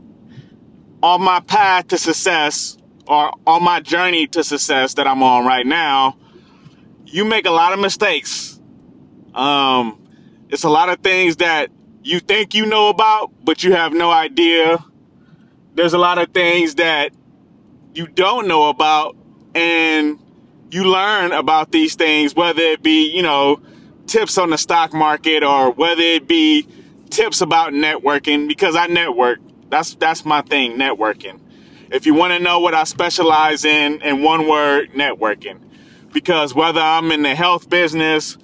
on 1.04 1.21
my 1.21 1.39
path 1.41 1.89
to 1.89 1.99
success 1.99 2.80
or 3.06 3.32
on 3.45 3.62
my 3.62 3.80
journey 3.80 4.25
to 4.28 4.43
success 4.43 4.95
that 4.95 5.06
I'm 5.06 5.21
on 5.21 5.45
right 5.45 5.67
now, 5.67 6.17
you 7.06 7.25
make 7.25 7.45
a 7.45 7.51
lot 7.51 7.71
of 7.71 7.80
mistakes 7.80 8.54
um, 9.35 10.01
it's 10.49 10.63
a 10.63 10.69
lot 10.69 10.89
of 10.89 10.99
things 10.99 11.37
that 11.37 11.69
you 12.03 12.19
think 12.19 12.53
you 12.53 12.65
know 12.65 12.89
about, 12.89 13.31
but 13.43 13.63
you 13.63 13.73
have 13.73 13.93
no 13.93 14.11
idea. 14.11 14.83
There's 15.73 15.93
a 15.93 15.97
lot 15.97 16.17
of 16.17 16.29
things 16.29 16.75
that 16.75 17.11
you 17.93 18.07
don't 18.07 18.47
know 18.47 18.69
about, 18.69 19.15
and 19.53 20.19
you 20.71 20.85
learn 20.85 21.31
about 21.31 21.71
these 21.71 21.95
things, 21.95 22.35
whether 22.35 22.61
it 22.61 22.83
be, 22.83 23.11
you 23.11 23.21
know, 23.21 23.61
tips 24.07 24.37
on 24.37 24.51
the 24.51 24.57
stock 24.57 24.93
market 24.93 25.43
or 25.43 25.71
whether 25.71 26.01
it 26.01 26.27
be 26.27 26.67
tips 27.09 27.41
about 27.41 27.73
networking, 27.73 28.47
because 28.47 28.75
I 28.75 28.87
network. 28.87 29.39
That's 29.69 29.95
that's 29.95 30.25
my 30.25 30.41
thing, 30.41 30.77
networking. 30.77 31.39
If 31.91 32.05
you 32.05 32.13
want 32.13 32.33
to 32.33 32.39
know 32.39 32.59
what 32.59 32.73
I 32.73 32.83
specialize 32.83 33.65
in, 33.65 34.01
in 34.01 34.21
one 34.21 34.47
word, 34.47 34.91
networking. 34.93 35.59
Because 36.11 36.53
whether 36.53 36.79
I'm 36.79 37.11
in 37.11 37.23
the 37.23 37.35
health 37.35 37.69
business, 37.69 38.37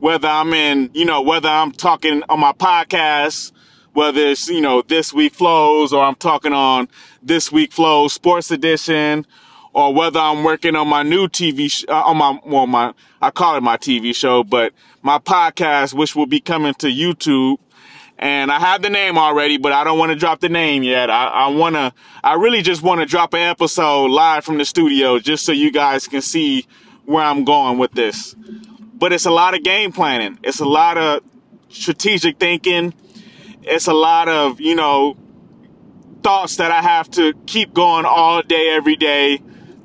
whether 0.00 0.28
I'm 0.28 0.52
in, 0.52 0.90
you 0.94 1.04
know, 1.04 1.22
whether 1.22 1.48
I'm 1.48 1.72
talking 1.72 2.22
on 2.28 2.40
my 2.40 2.52
podcast, 2.52 3.52
whether 3.94 4.20
it's, 4.20 4.48
you 4.48 4.60
know, 4.60 4.82
This 4.82 5.12
Week 5.12 5.34
Flows 5.34 5.92
or 5.92 6.04
I'm 6.04 6.14
talking 6.16 6.52
on 6.52 6.88
This 7.22 7.50
Week 7.52 7.72
Flows 7.72 8.12
Sports 8.12 8.50
Edition 8.50 9.26
or 9.72 9.92
whether 9.94 10.20
I'm 10.20 10.44
working 10.44 10.76
on 10.76 10.88
my 10.88 11.02
new 11.02 11.28
TV, 11.28 11.70
sh- 11.70 11.84
uh, 11.88 12.02
on 12.02 12.16
my, 12.16 12.38
well, 12.46 12.66
my, 12.66 12.94
I 13.20 13.30
call 13.30 13.56
it 13.56 13.62
my 13.62 13.76
TV 13.76 14.14
show, 14.14 14.44
but 14.44 14.72
my 15.02 15.18
podcast, 15.18 15.94
which 15.94 16.14
will 16.16 16.26
be 16.26 16.40
coming 16.40 16.74
to 16.74 16.86
YouTube 16.88 17.58
And 18.18 18.50
I 18.50 18.58
have 18.58 18.82
the 18.82 18.90
name 18.90 19.16
already, 19.16 19.58
but 19.58 19.72
I 19.72 19.84
don't 19.84 19.98
want 19.98 20.10
to 20.10 20.16
drop 20.16 20.40
the 20.40 20.48
name 20.48 20.82
yet. 20.82 21.08
I, 21.10 21.28
I 21.28 21.48
want 21.48 21.76
to, 21.76 21.92
I 22.24 22.34
really 22.34 22.62
just 22.62 22.82
want 22.82 23.00
to 23.00 23.06
drop 23.06 23.32
an 23.34 23.40
episode 23.40 24.06
live 24.10 24.44
from 24.44 24.58
the 24.58 24.64
studio 24.64 25.18
just 25.20 25.44
so 25.44 25.52
you 25.52 25.70
guys 25.70 26.08
can 26.08 26.20
see 26.22 26.66
where 27.04 27.24
I'm 27.24 27.44
going 27.44 27.78
with 27.78 27.92
this. 27.92 28.34
But 28.98 29.12
it's 29.12 29.26
a 29.26 29.30
lot 29.30 29.54
of 29.54 29.62
game 29.62 29.92
planning. 29.92 30.38
It's 30.42 30.60
a 30.60 30.66
lot 30.66 30.98
of 30.98 31.22
strategic 31.68 32.38
thinking. 32.38 32.94
It's 33.62 33.86
a 33.86 33.94
lot 33.94 34.28
of, 34.28 34.60
you 34.60 34.74
know, 34.74 35.16
thoughts 36.22 36.56
that 36.56 36.72
I 36.72 36.82
have 36.82 37.08
to 37.12 37.32
keep 37.46 37.72
going 37.72 38.04
all 38.04 38.42
day, 38.42 38.70
every 38.70 38.96
day. 38.96 39.40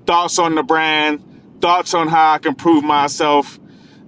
Thoughts 0.08 0.40
on 0.40 0.56
the 0.56 0.64
brand, 0.64 1.24
thoughts 1.62 1.94
on 1.94 2.08
how 2.08 2.34
I 2.34 2.40
can 2.40 2.56
prove 2.56 2.84
myself, 2.84 3.60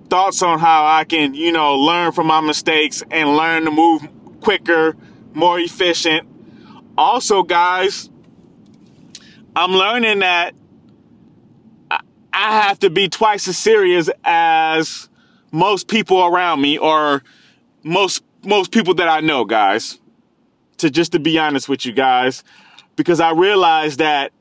thoughts 0.09 0.41
on 0.41 0.59
how 0.59 0.85
I 0.85 1.03
can, 1.05 1.33
you 1.33 1.51
know, 1.51 1.75
learn 1.75 2.11
from 2.11 2.27
my 2.27 2.41
mistakes 2.41 3.03
and 3.11 3.37
learn 3.37 3.63
to 3.65 3.71
move 3.71 4.07
quicker, 4.41 4.95
more 5.33 5.59
efficient. 5.59 6.27
Also, 6.97 7.43
guys, 7.43 8.09
I'm 9.55 9.71
learning 9.71 10.19
that 10.19 10.53
I 12.35 12.61
have 12.63 12.79
to 12.79 12.89
be 12.89 13.07
twice 13.07 13.47
as 13.47 13.57
serious 13.57 14.09
as 14.25 15.07
most 15.53 15.87
people 15.87 16.21
around 16.21 16.61
me 16.61 16.77
or 16.77 17.23
most 17.81 18.23
most 18.43 18.71
people 18.71 18.93
that 18.95 19.07
I 19.07 19.21
know, 19.21 19.45
guys. 19.45 19.99
To 20.79 20.89
just 20.89 21.13
to 21.13 21.19
be 21.19 21.39
honest 21.39 21.69
with 21.69 21.85
you 21.85 21.93
guys, 21.93 22.43
because 22.97 23.21
I 23.21 23.31
realize 23.31 23.97
that 23.97 24.33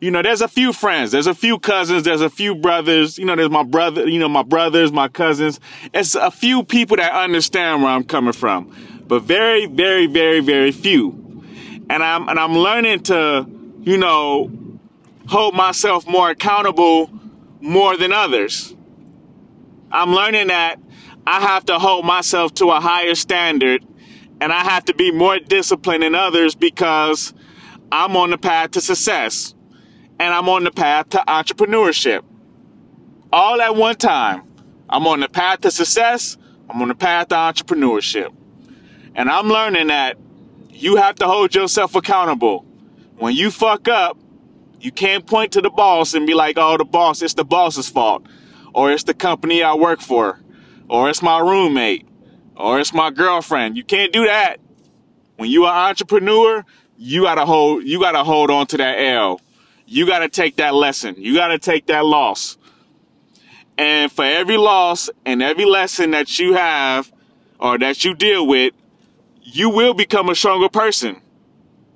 you 0.00 0.10
know, 0.10 0.22
there's 0.22 0.40
a 0.40 0.48
few 0.48 0.72
friends, 0.72 1.12
there's 1.12 1.28
a 1.28 1.34
few 1.34 1.58
cousins, 1.58 2.02
there's 2.02 2.22
a 2.22 2.30
few 2.30 2.54
brothers, 2.54 3.16
you 3.16 3.26
know, 3.26 3.36
there's 3.36 3.50
my 3.50 3.62
brother, 3.62 4.08
you 4.08 4.18
know, 4.18 4.30
my 4.30 4.42
brothers, 4.42 4.90
my 4.90 5.08
cousins. 5.08 5.60
It's 5.92 6.14
a 6.14 6.30
few 6.30 6.64
people 6.64 6.96
that 6.96 7.12
understand 7.12 7.82
where 7.82 7.92
I'm 7.92 8.04
coming 8.04 8.32
from, 8.32 8.74
but 9.06 9.22
very, 9.22 9.66
very, 9.66 10.06
very, 10.06 10.40
very 10.40 10.72
few. 10.72 11.44
And 11.90 12.02
I'm, 12.02 12.28
and 12.28 12.40
I'm 12.40 12.54
learning 12.54 13.02
to, 13.04 13.46
you 13.82 13.98
know, 13.98 14.50
hold 15.26 15.54
myself 15.54 16.08
more 16.08 16.30
accountable 16.30 17.10
more 17.60 17.96
than 17.96 18.12
others. 18.12 18.74
I'm 19.92 20.12
learning 20.12 20.48
that 20.48 20.76
I 21.26 21.40
have 21.40 21.66
to 21.66 21.78
hold 21.78 22.04
myself 22.04 22.54
to 22.54 22.70
a 22.70 22.80
higher 22.80 23.14
standard 23.14 23.84
and 24.40 24.52
I 24.52 24.60
have 24.64 24.84
to 24.86 24.94
be 24.94 25.12
more 25.12 25.38
disciplined 25.38 26.02
than 26.02 26.14
others 26.14 26.54
because 26.54 27.34
I'm 27.92 28.16
on 28.16 28.30
the 28.30 28.38
path 28.38 28.72
to 28.72 28.80
success 28.80 29.54
and 30.18 30.32
I'm 30.32 30.48
on 30.48 30.64
the 30.64 30.70
path 30.70 31.10
to 31.10 31.18
entrepreneurship. 31.26 32.22
All 33.32 33.60
at 33.60 33.76
one 33.76 33.96
time. 33.96 34.42
I'm 34.88 35.06
on 35.06 35.20
the 35.20 35.28
path 35.28 35.60
to 35.60 35.70
success, 35.70 36.36
I'm 36.68 36.82
on 36.82 36.88
the 36.88 36.96
path 36.96 37.28
to 37.28 37.36
entrepreneurship. 37.36 38.34
And 39.14 39.30
I'm 39.30 39.48
learning 39.48 39.86
that 39.86 40.18
you 40.68 40.96
have 40.96 41.14
to 41.16 41.26
hold 41.26 41.54
yourself 41.54 41.94
accountable. 41.94 42.64
When 43.16 43.36
you 43.36 43.52
fuck 43.52 43.86
up, 43.86 44.18
you 44.80 44.92
can't 44.92 45.26
point 45.26 45.52
to 45.52 45.60
the 45.60 45.70
boss 45.70 46.14
and 46.14 46.26
be 46.26 46.34
like, 46.34 46.56
oh, 46.58 46.76
the 46.76 46.84
boss, 46.84 47.22
it's 47.22 47.34
the 47.34 47.44
boss's 47.44 47.88
fault. 47.88 48.26
Or 48.74 48.92
it's 48.92 49.04
the 49.04 49.14
company 49.14 49.62
I 49.62 49.74
work 49.74 50.00
for. 50.00 50.40
Or 50.88 51.10
it's 51.10 51.22
my 51.22 51.38
roommate. 51.40 52.06
Or 52.56 52.80
it's 52.80 52.92
my 52.92 53.10
girlfriend. 53.10 53.76
You 53.76 53.84
can't 53.84 54.12
do 54.12 54.26
that. 54.26 54.56
When 55.36 55.50
you 55.50 55.64
are 55.64 55.74
an 55.74 55.88
entrepreneur, 55.90 56.64
you 56.96 57.22
gotta 57.22 57.46
hold 57.46 57.84
you 57.84 57.98
gotta 57.98 58.22
hold 58.24 58.50
on 58.50 58.66
to 58.68 58.76
that 58.76 58.98
L 58.98 59.40
you 59.90 60.06
got 60.06 60.20
to 60.20 60.28
take 60.28 60.56
that 60.56 60.72
lesson. 60.72 61.16
You 61.18 61.34
got 61.34 61.48
to 61.48 61.58
take 61.58 61.86
that 61.86 62.06
loss. 62.06 62.56
And 63.76 64.10
for 64.10 64.24
every 64.24 64.56
loss 64.56 65.10
and 65.26 65.42
every 65.42 65.64
lesson 65.64 66.12
that 66.12 66.38
you 66.38 66.54
have 66.54 67.10
or 67.58 67.76
that 67.76 68.04
you 68.04 68.14
deal 68.14 68.46
with, 68.46 68.72
you 69.42 69.68
will 69.68 69.92
become 69.92 70.28
a 70.28 70.34
stronger 70.36 70.68
person. 70.68 71.20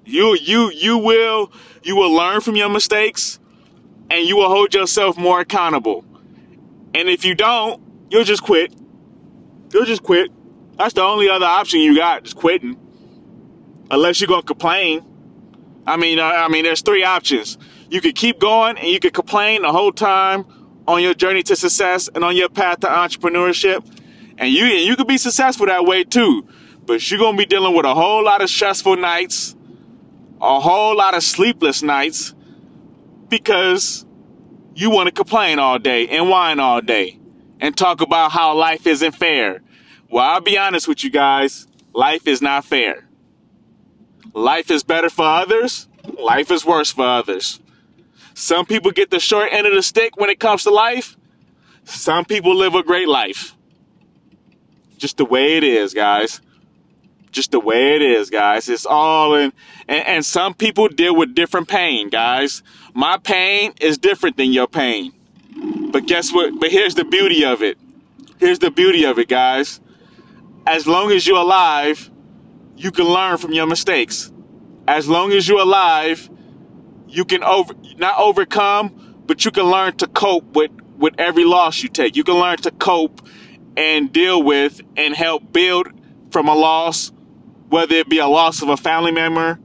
You 0.04 0.34
you 0.34 0.72
you 0.72 0.98
will 0.98 1.52
you 1.84 1.96
will 1.96 2.12
learn 2.12 2.40
from 2.40 2.56
your 2.56 2.68
mistakes 2.68 3.38
and 4.10 4.26
you 4.26 4.36
will 4.36 4.48
hold 4.48 4.74
yourself 4.74 5.16
more 5.16 5.40
accountable. 5.40 6.04
And 6.94 7.08
if 7.08 7.24
you 7.24 7.34
don't, 7.34 7.82
you'll 8.10 8.24
just 8.24 8.42
quit. 8.42 8.74
You'll 9.72 9.84
just 9.84 10.02
quit. 10.02 10.30
That's 10.76 10.94
the 10.94 11.02
only 11.02 11.28
other 11.28 11.46
option 11.46 11.80
you 11.80 11.94
got, 11.96 12.24
just 12.24 12.36
quitting. 12.36 12.76
Unless 13.90 14.20
you're 14.20 14.28
to 14.28 14.42
complain. 14.42 15.04
I 15.86 15.96
mean, 15.96 16.18
uh, 16.18 16.24
I 16.24 16.48
mean, 16.48 16.64
there's 16.64 16.80
three 16.80 17.04
options. 17.04 17.58
You 17.90 18.00
could 18.00 18.14
keep 18.14 18.38
going 18.38 18.78
and 18.78 18.88
you 18.88 18.98
could 18.98 19.12
complain 19.12 19.62
the 19.62 19.72
whole 19.72 19.92
time 19.92 20.46
on 20.88 21.02
your 21.02 21.14
journey 21.14 21.42
to 21.44 21.56
success 21.56 22.08
and 22.14 22.24
on 22.24 22.36
your 22.36 22.48
path 22.48 22.80
to 22.80 22.86
entrepreneurship. 22.86 23.84
And 24.38 24.50
you 24.50 24.64
you 24.64 24.96
could 24.96 25.06
be 25.06 25.18
successful 25.18 25.66
that 25.66 25.84
way 25.84 26.04
too. 26.04 26.48
But 26.86 27.08
you're 27.10 27.20
gonna 27.20 27.36
be 27.36 27.46
dealing 27.46 27.74
with 27.74 27.84
a 27.84 27.94
whole 27.94 28.24
lot 28.24 28.42
of 28.42 28.50
stressful 28.50 28.96
nights, 28.96 29.54
a 30.44 30.60
whole 30.60 30.96
lot 30.96 31.14
of 31.14 31.22
sleepless 31.22 31.82
nights, 31.82 32.34
because 33.28 34.04
you 34.74 34.90
want 34.90 35.06
to 35.06 35.12
complain 35.12 35.58
all 35.58 35.78
day 35.78 36.08
and 36.08 36.28
whine 36.28 36.60
all 36.60 36.80
day 36.80 37.18
and 37.60 37.76
talk 37.76 38.00
about 38.00 38.32
how 38.32 38.54
life 38.54 38.86
isn't 38.86 39.12
fair. 39.12 39.62
Well, 40.10 40.24
I'll 40.24 40.40
be 40.40 40.58
honest 40.58 40.86
with 40.86 41.02
you 41.02 41.10
guys, 41.10 41.66
life 41.92 42.28
is 42.28 42.42
not 42.42 42.64
fair. 42.64 43.08
Life 44.34 44.70
is 44.70 44.82
better 44.82 45.08
for 45.08 45.24
others, 45.24 45.88
life 46.18 46.50
is 46.50 46.64
worse 46.64 46.92
for 46.92 47.06
others. 47.06 47.60
Some 48.34 48.66
people 48.66 48.90
get 48.90 49.10
the 49.10 49.20
short 49.20 49.52
end 49.52 49.66
of 49.66 49.72
the 49.72 49.82
stick 49.82 50.16
when 50.16 50.28
it 50.28 50.40
comes 50.40 50.64
to 50.64 50.70
life. 50.70 51.16
Some 51.84 52.24
people 52.24 52.54
live 52.54 52.74
a 52.74 52.82
great 52.82 53.08
life. 53.08 53.54
Just 54.98 55.16
the 55.18 55.24
way 55.24 55.56
it 55.56 55.64
is, 55.64 55.94
guys. 55.94 56.40
Just 57.34 57.50
the 57.50 57.58
way 57.58 57.96
it 57.96 58.02
is, 58.02 58.30
guys. 58.30 58.68
It's 58.68 58.86
all 58.86 59.34
in, 59.34 59.52
and, 59.88 60.06
and 60.06 60.24
some 60.24 60.54
people 60.54 60.86
deal 60.86 61.16
with 61.16 61.34
different 61.34 61.66
pain, 61.66 62.08
guys. 62.08 62.62
My 62.94 63.18
pain 63.18 63.74
is 63.80 63.98
different 63.98 64.36
than 64.36 64.52
your 64.52 64.68
pain. 64.68 65.12
But 65.90 66.06
guess 66.06 66.32
what? 66.32 66.60
But 66.60 66.70
here's 66.70 66.94
the 66.94 67.04
beauty 67.04 67.44
of 67.44 67.60
it. 67.60 67.76
Here's 68.38 68.60
the 68.60 68.70
beauty 68.70 69.02
of 69.04 69.18
it, 69.18 69.28
guys. 69.28 69.80
As 70.64 70.86
long 70.86 71.10
as 71.10 71.26
you're 71.26 71.40
alive, 71.40 72.08
you 72.76 72.92
can 72.92 73.06
learn 73.06 73.36
from 73.38 73.52
your 73.52 73.66
mistakes. 73.66 74.30
As 74.86 75.08
long 75.08 75.32
as 75.32 75.48
you're 75.48 75.60
alive, 75.60 76.30
you 77.08 77.24
can 77.24 77.42
over 77.42 77.74
not 77.96 78.16
overcome, 78.16 79.22
but 79.26 79.44
you 79.44 79.50
can 79.50 79.64
learn 79.64 79.96
to 79.96 80.06
cope 80.06 80.54
with 80.54 80.70
with 80.96 81.14
every 81.18 81.44
loss 81.44 81.82
you 81.82 81.88
take. 81.88 82.14
You 82.14 82.22
can 82.22 82.34
learn 82.34 82.58
to 82.58 82.70
cope 82.70 83.26
and 83.76 84.12
deal 84.12 84.40
with 84.40 84.80
and 84.96 85.16
help 85.16 85.52
build 85.52 85.88
from 86.30 86.48
a 86.48 86.54
loss, 86.54 87.12
whether 87.74 87.96
it 87.96 88.08
be 88.08 88.18
a 88.18 88.28
loss 88.28 88.62
of 88.62 88.68
a 88.68 88.76
family 88.76 89.10
member, 89.10 89.58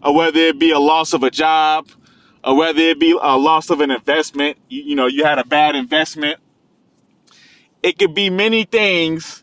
or 0.00 0.14
whether 0.14 0.38
it 0.38 0.56
be 0.56 0.70
a 0.70 0.78
loss 0.78 1.12
of 1.12 1.24
a 1.24 1.30
job, 1.32 1.88
or 2.44 2.56
whether 2.56 2.78
it 2.78 3.00
be 3.00 3.10
a 3.10 3.36
loss 3.36 3.70
of 3.70 3.80
an 3.80 3.90
investment. 3.90 4.56
You, 4.68 4.84
you 4.84 4.94
know, 4.94 5.06
you 5.06 5.24
had 5.24 5.40
a 5.40 5.44
bad 5.44 5.74
investment. 5.74 6.38
It 7.82 7.98
could 7.98 8.14
be 8.14 8.30
many 8.30 8.62
things 8.62 9.42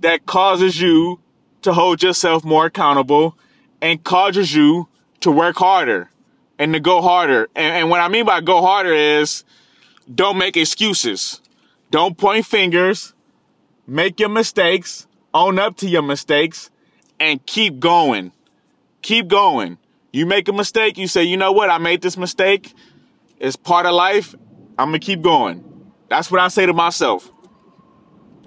that 0.00 0.26
causes 0.26 0.78
you 0.78 1.20
to 1.62 1.72
hold 1.72 2.02
yourself 2.02 2.44
more 2.44 2.66
accountable 2.66 3.38
and 3.80 4.04
causes 4.04 4.54
you 4.54 4.86
to 5.20 5.30
work 5.30 5.56
harder 5.56 6.10
and 6.58 6.74
to 6.74 6.80
go 6.80 7.00
harder. 7.00 7.48
And, 7.56 7.74
and 7.74 7.88
what 7.88 8.02
I 8.02 8.08
mean 8.08 8.26
by 8.26 8.42
go 8.42 8.60
harder 8.60 8.92
is 8.92 9.42
don't 10.14 10.36
make 10.36 10.58
excuses. 10.58 11.40
Don't 11.90 12.18
point 12.18 12.44
fingers. 12.44 13.14
Make 13.86 14.20
your 14.20 14.28
mistakes. 14.28 15.06
Own 15.32 15.58
up 15.58 15.78
to 15.78 15.88
your 15.88 16.02
mistakes 16.02 16.70
and 17.20 17.44
keep 17.46 17.80
going. 17.80 18.32
Keep 19.02 19.28
going. 19.28 19.78
You 20.12 20.26
make 20.26 20.48
a 20.48 20.52
mistake, 20.52 20.96
you 20.96 21.08
say, 21.08 21.24
you 21.24 21.36
know 21.36 21.52
what? 21.52 21.70
I 21.70 21.78
made 21.78 22.02
this 22.02 22.16
mistake. 22.16 22.72
It's 23.38 23.56
part 23.56 23.86
of 23.86 23.94
life. 23.94 24.34
I'm 24.78 24.88
gonna 24.88 24.98
keep 24.98 25.22
going. 25.22 25.92
That's 26.08 26.30
what 26.30 26.40
I 26.40 26.48
say 26.48 26.66
to 26.66 26.72
myself. 26.72 27.30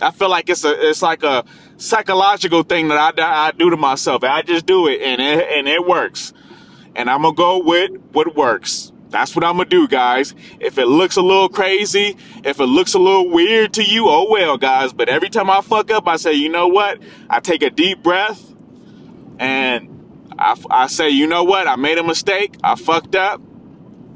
I 0.02 0.12
feel 0.12 0.30
like 0.30 0.50
it's 0.50 0.64
a 0.64 0.90
it's 0.90 1.02
like 1.02 1.24
a 1.24 1.44
psychological 1.78 2.64
thing 2.64 2.88
that 2.90 3.20
I, 3.20 3.48
I 3.48 3.52
do 3.52 3.70
to 3.70 3.78
myself. 3.78 4.24
I 4.24 4.42
just 4.42 4.66
do 4.66 4.88
it 4.88 5.02
and 5.02 5.22
it 5.22 5.48
and 5.52 5.68
it 5.68 5.86
works 5.86 6.34
and 6.98 7.10
I'm 7.10 7.22
gonna 7.22 7.36
go 7.36 7.60
with 7.60 7.92
what 8.12 8.36
works. 8.36 8.92
That's 9.10 9.36
what 9.36 9.46
I'm 9.46 9.58
gonna 9.58 9.70
do, 9.70 9.88
guys. 9.88 10.34
If 10.60 10.78
it 10.78 10.88
looks 10.88 11.16
a 11.16 11.22
little 11.22 11.48
crazy, 11.48 12.18
if 12.44 12.60
it 12.60 12.66
looks 12.66 12.94
a 12.96 13.00
little 13.00 13.30
weird 13.30 13.74
to 13.76 13.84
you, 13.84 14.10
oh 14.10 14.28
well, 14.30 14.58
guys. 14.58 14.92
But 14.92 15.08
every 15.08 15.30
time 15.30 15.50
I 15.50 15.62
fuck 15.62 15.92
up, 15.92 16.08
I 16.08 16.18
say, 16.18 16.34
you 16.34 16.50
know 16.50 16.68
what? 16.68 17.00
I 17.30 17.40
take 17.40 17.62
a 17.62 17.70
deep 17.70 18.04
breath 18.04 18.47
and 19.40 20.34
I, 20.38 20.56
I 20.70 20.88
say, 20.88 21.10
you 21.10 21.28
know 21.28 21.44
what? 21.44 21.68
I 21.68 21.76
made 21.76 21.98
a 21.98 22.04
mistake. 22.04 22.56
I 22.64 22.76
fucked 22.76 23.16
up. 23.16 23.42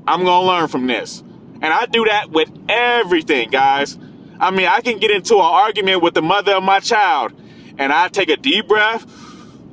I'm 0.08 0.24
gonna 0.24 0.46
learn 0.46 0.68
from 0.68 0.88
this. 0.88 1.22
And 1.62 1.66
I 1.66 1.86
do 1.86 2.06
that 2.06 2.32
with 2.32 2.50
everything, 2.70 3.50
guys. 3.50 3.98
I 4.40 4.50
mean, 4.52 4.68
I 4.68 4.82
can 4.82 4.98
get 4.98 5.12
into 5.12 5.36
an 5.36 5.42
argument 5.42 6.02
with 6.02 6.16
the 6.16 6.22
mother 6.22 6.54
of 6.54 6.64
my 6.64 6.80
child 6.80 7.34
and 7.78 7.94
I 7.94 8.08
take 8.08 8.30
a 8.30 8.38
deep 8.38 8.68
breath. 8.68 9.06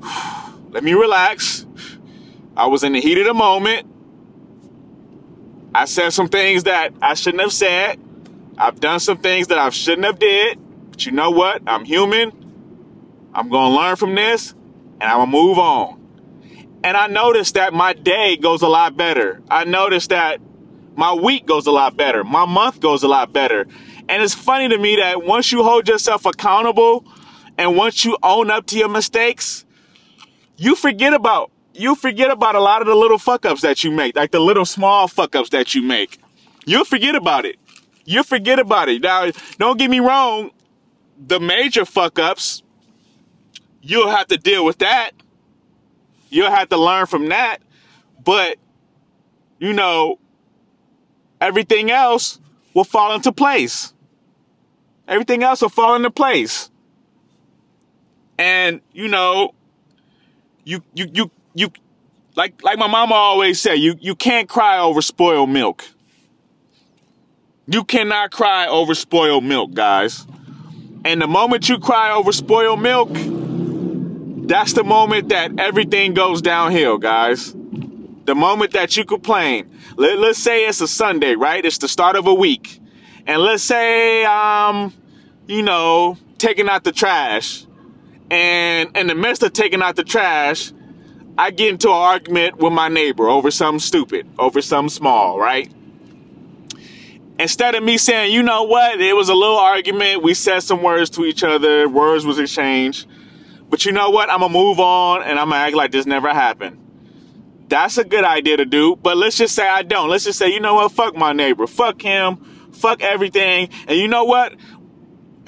Let 0.71 0.85
me 0.85 0.93
relax 0.93 1.65
I 2.59 2.67
was 2.67 2.83
in 2.83 2.93
the 2.93 3.01
heat 3.01 3.17
of 3.19 3.25
the 3.25 3.35
moment. 3.35 3.87
I 5.73 5.85
said 5.85 6.11
some 6.11 6.29
things 6.29 6.65
that 6.65 6.93
I 7.01 7.15
shouldn't 7.15 7.41
have 7.41 7.53
said. 7.53 8.01
I've 8.59 8.81
done 8.81 8.99
some 8.99 9.19
things 9.19 9.47
that 9.47 9.59
I 9.59 9.71
shouldn't 9.71 10.05
have 10.05 10.19
did. 10.19 10.59
But 10.91 11.07
you 11.07 11.13
know 11.13 11.31
what? 11.31 11.63
I'm 11.69 11.85
human. 11.85 12.33
I'm 13.33 13.49
going 13.49 13.71
to 13.71 13.77
learn 13.77 13.95
from 13.95 14.17
this 14.17 14.55
and 15.01 15.11
I'm 15.11 15.19
gonna 15.19 15.31
move 15.31 15.59
on. 15.59 15.99
And 16.85 16.97
I 16.97 17.07
notice 17.09 17.53
that 17.53 17.75
my 17.75 17.93
day 17.93 18.37
goes 18.37 18.63
a 18.63 18.69
lot 18.69 18.97
better. 18.97 19.43
I 19.51 19.65
notice 19.65 20.07
that 20.09 20.41
my 20.97 21.13
week 21.13 21.47
goes 21.47 21.67
a 21.67 21.71
lot 21.71 21.97
better. 21.97 22.25
My 22.25 22.45
month 22.45 22.81
goes 22.81 23.03
a 23.03 23.09
lot 23.09 23.33
better. 23.33 23.67
And 24.09 24.23
it's 24.23 24.35
funny 24.35 24.69
to 24.69 24.79
me 24.79 24.97
that 24.97 25.25
once 25.25 25.53
you 25.53 25.63
hold 25.63 25.89
yourself 25.89 26.25
accountable 26.25 27.05
and 27.57 27.77
once 27.77 28.05
you 28.05 28.17
own 28.23 28.51
up 28.51 28.67
to 28.67 28.79
your 28.79 28.89
mistakes, 28.89 29.65
you 30.57 30.75
forget 30.75 31.13
about 31.13 31.51
you 31.79 31.95
forget 31.95 32.31
about 32.31 32.57
a 32.57 32.61
lot 32.61 32.81
of 32.83 32.89
the 32.89 32.95
little 32.95 33.19
fuck 33.19 33.47
ups 33.47 33.61
that 33.61 33.85
you 33.85 33.93
make, 33.93 34.17
like 34.17 34.33
the 34.33 34.41
little 34.41 34.65
small 34.65 35.07
fuck 35.07 35.37
ups 35.37 35.51
that 35.51 35.75
you 35.75 35.83
make. 35.83 36.19
You'll 36.67 36.85
forget 36.85 37.15
about 37.15 37.45
it. 37.45 37.57
You'll 38.05 38.25
forget 38.25 38.59
about 38.59 38.89
it. 38.89 39.03
Now, 39.03 39.31
don't 39.59 39.79
get 39.79 39.89
me 39.89 40.01
wrong, 40.01 40.51
the 41.19 41.39
major 41.39 41.85
fuck 41.85 42.19
ups, 42.19 42.63
you'll 43.81 44.11
have 44.11 44.27
to 44.29 44.37
deal 44.37 44.65
with 44.65 44.79
that. 44.79 45.13
You'll 46.31 46.51
have 46.51 46.69
to 46.71 46.77
learn 46.77 47.07
from 47.07 47.29
that. 47.29 47.59
But, 48.25 48.59
you 49.59 49.73
know, 49.73 50.19
everything 51.41 51.91
else 51.91 52.41
will 52.75 52.85
fall 52.85 53.15
into 53.15 53.33
place. 53.33 53.95
Everything 55.07 55.43
else 55.43 55.63
will 55.63 55.69
fall 55.71 55.95
into 55.95 56.11
place. 56.11 56.71
And, 58.39 58.81
you 58.93 59.09
know, 59.09 59.55
you 60.65 60.83
you 60.95 61.07
you 61.13 61.31
you 61.55 61.71
like 62.37 62.63
like 62.63 62.79
my 62.79 62.87
mama 62.87 63.15
always 63.15 63.59
said, 63.59 63.75
you 63.75 63.97
you 64.01 64.15
can't 64.15 64.49
cry 64.49 64.79
over 64.79 65.01
spoiled 65.01 65.51
milk. 65.51 65.85
You 67.67 67.85
cannot 67.85 68.31
cry 68.31 68.67
over 68.67 68.95
spoiled 68.95 69.45
milk, 69.45 69.75
guys. 69.75 70.27
And 71.05 71.21
the 71.23 71.27
moment 71.27 71.69
you 71.69 71.79
cry 71.79 72.13
over 72.13 72.33
spoiled 72.33 72.81
milk, 72.81 73.11
that's 74.49 74.73
the 74.73 74.85
moment 74.85 75.29
that 75.29 75.59
everything 75.59 76.15
goes 76.15 76.43
downhill, 76.43 76.99
guys. 76.99 77.53
The 77.53 78.35
moment 78.35 78.73
that 78.73 78.97
you 78.97 79.05
complain. 79.05 79.71
Let, 79.97 80.19
let's 80.19 80.39
say 80.39 80.67
it's 80.67 80.81
a 80.81 80.89
Sunday, 80.89 81.35
right? 81.35 81.65
It's 81.65 81.79
the 81.79 81.89
start 81.89 82.17
of 82.17 82.27
a 82.27 82.35
week. 82.35 82.81
And 83.27 83.43
let's 83.43 83.63
say 83.63 84.25
um, 84.25 84.93
you 85.47 85.63
know, 85.63 86.17
taking 86.37 86.69
out 86.69 86.85
the 86.85 86.93
trash. 86.93 87.67
And 88.31 88.97
in 88.97 89.07
the 89.07 89.15
midst 89.15 89.43
of 89.43 89.53
taking 89.53 89.83
out 89.83 89.97
the 89.97 90.05
trash, 90.05 90.73
I 91.37 91.51
get 91.51 91.71
into 91.71 91.89
an 91.89 91.95
argument 91.95 92.59
with 92.59 92.73
my 92.73 92.89
neighbor 92.89 93.29
over 93.29 93.51
something 93.51 93.81
stupid, 93.81 94.27
over 94.39 94.61
something 94.61 94.91
small, 94.91 95.39
right? 95.39 95.73
Instead 97.39 97.75
of 97.75 97.83
me 97.83 97.97
saying, 97.97 98.33
you 98.33 98.43
know 98.43 98.65
what, 98.65 99.01
it 99.01 99.15
was 99.15 99.29
a 99.29 99.35
little 99.35 99.57
argument, 99.57 100.23
we 100.23 100.35
said 100.35 100.61
some 100.61 100.83
words 100.83 101.09
to 101.11 101.25
each 101.25 101.45
other, 101.45 101.89
words 101.89 102.27
was 102.27 102.39
exchanged. 102.39 103.07
But 103.69 103.85
you 103.85 103.93
know 103.93 104.11
what, 104.11 104.31
I'm 104.31 104.41
gonna 104.41 104.53
move 104.53 104.81
on 104.81 105.23
and 105.23 105.39
I'm 105.39 105.51
gonna 105.51 105.63
act 105.63 105.75
like 105.77 105.93
this 105.93 106.07
never 106.07 106.29
happened. 106.29 106.79
That's 107.69 107.99
a 107.99 108.05
good 108.05 108.25
idea 108.25 108.57
to 108.57 108.65
do, 108.65 108.97
but 108.97 109.17
let's 109.17 109.37
just 109.37 109.55
say 109.55 109.69
I 109.69 109.83
don't. 109.83 110.09
Let's 110.09 110.25
just 110.25 110.39
say, 110.39 110.51
you 110.51 110.61
know 110.61 110.77
what, 110.77 110.91
fuck 110.93 111.15
my 111.15 111.33
neighbor, 111.33 111.67
fuck 111.67 112.01
him, 112.01 112.37
fuck 112.73 113.03
everything. 113.03 113.69
And 113.87 113.99
you 113.99 114.09
know 114.09 114.25
what, 114.25 114.55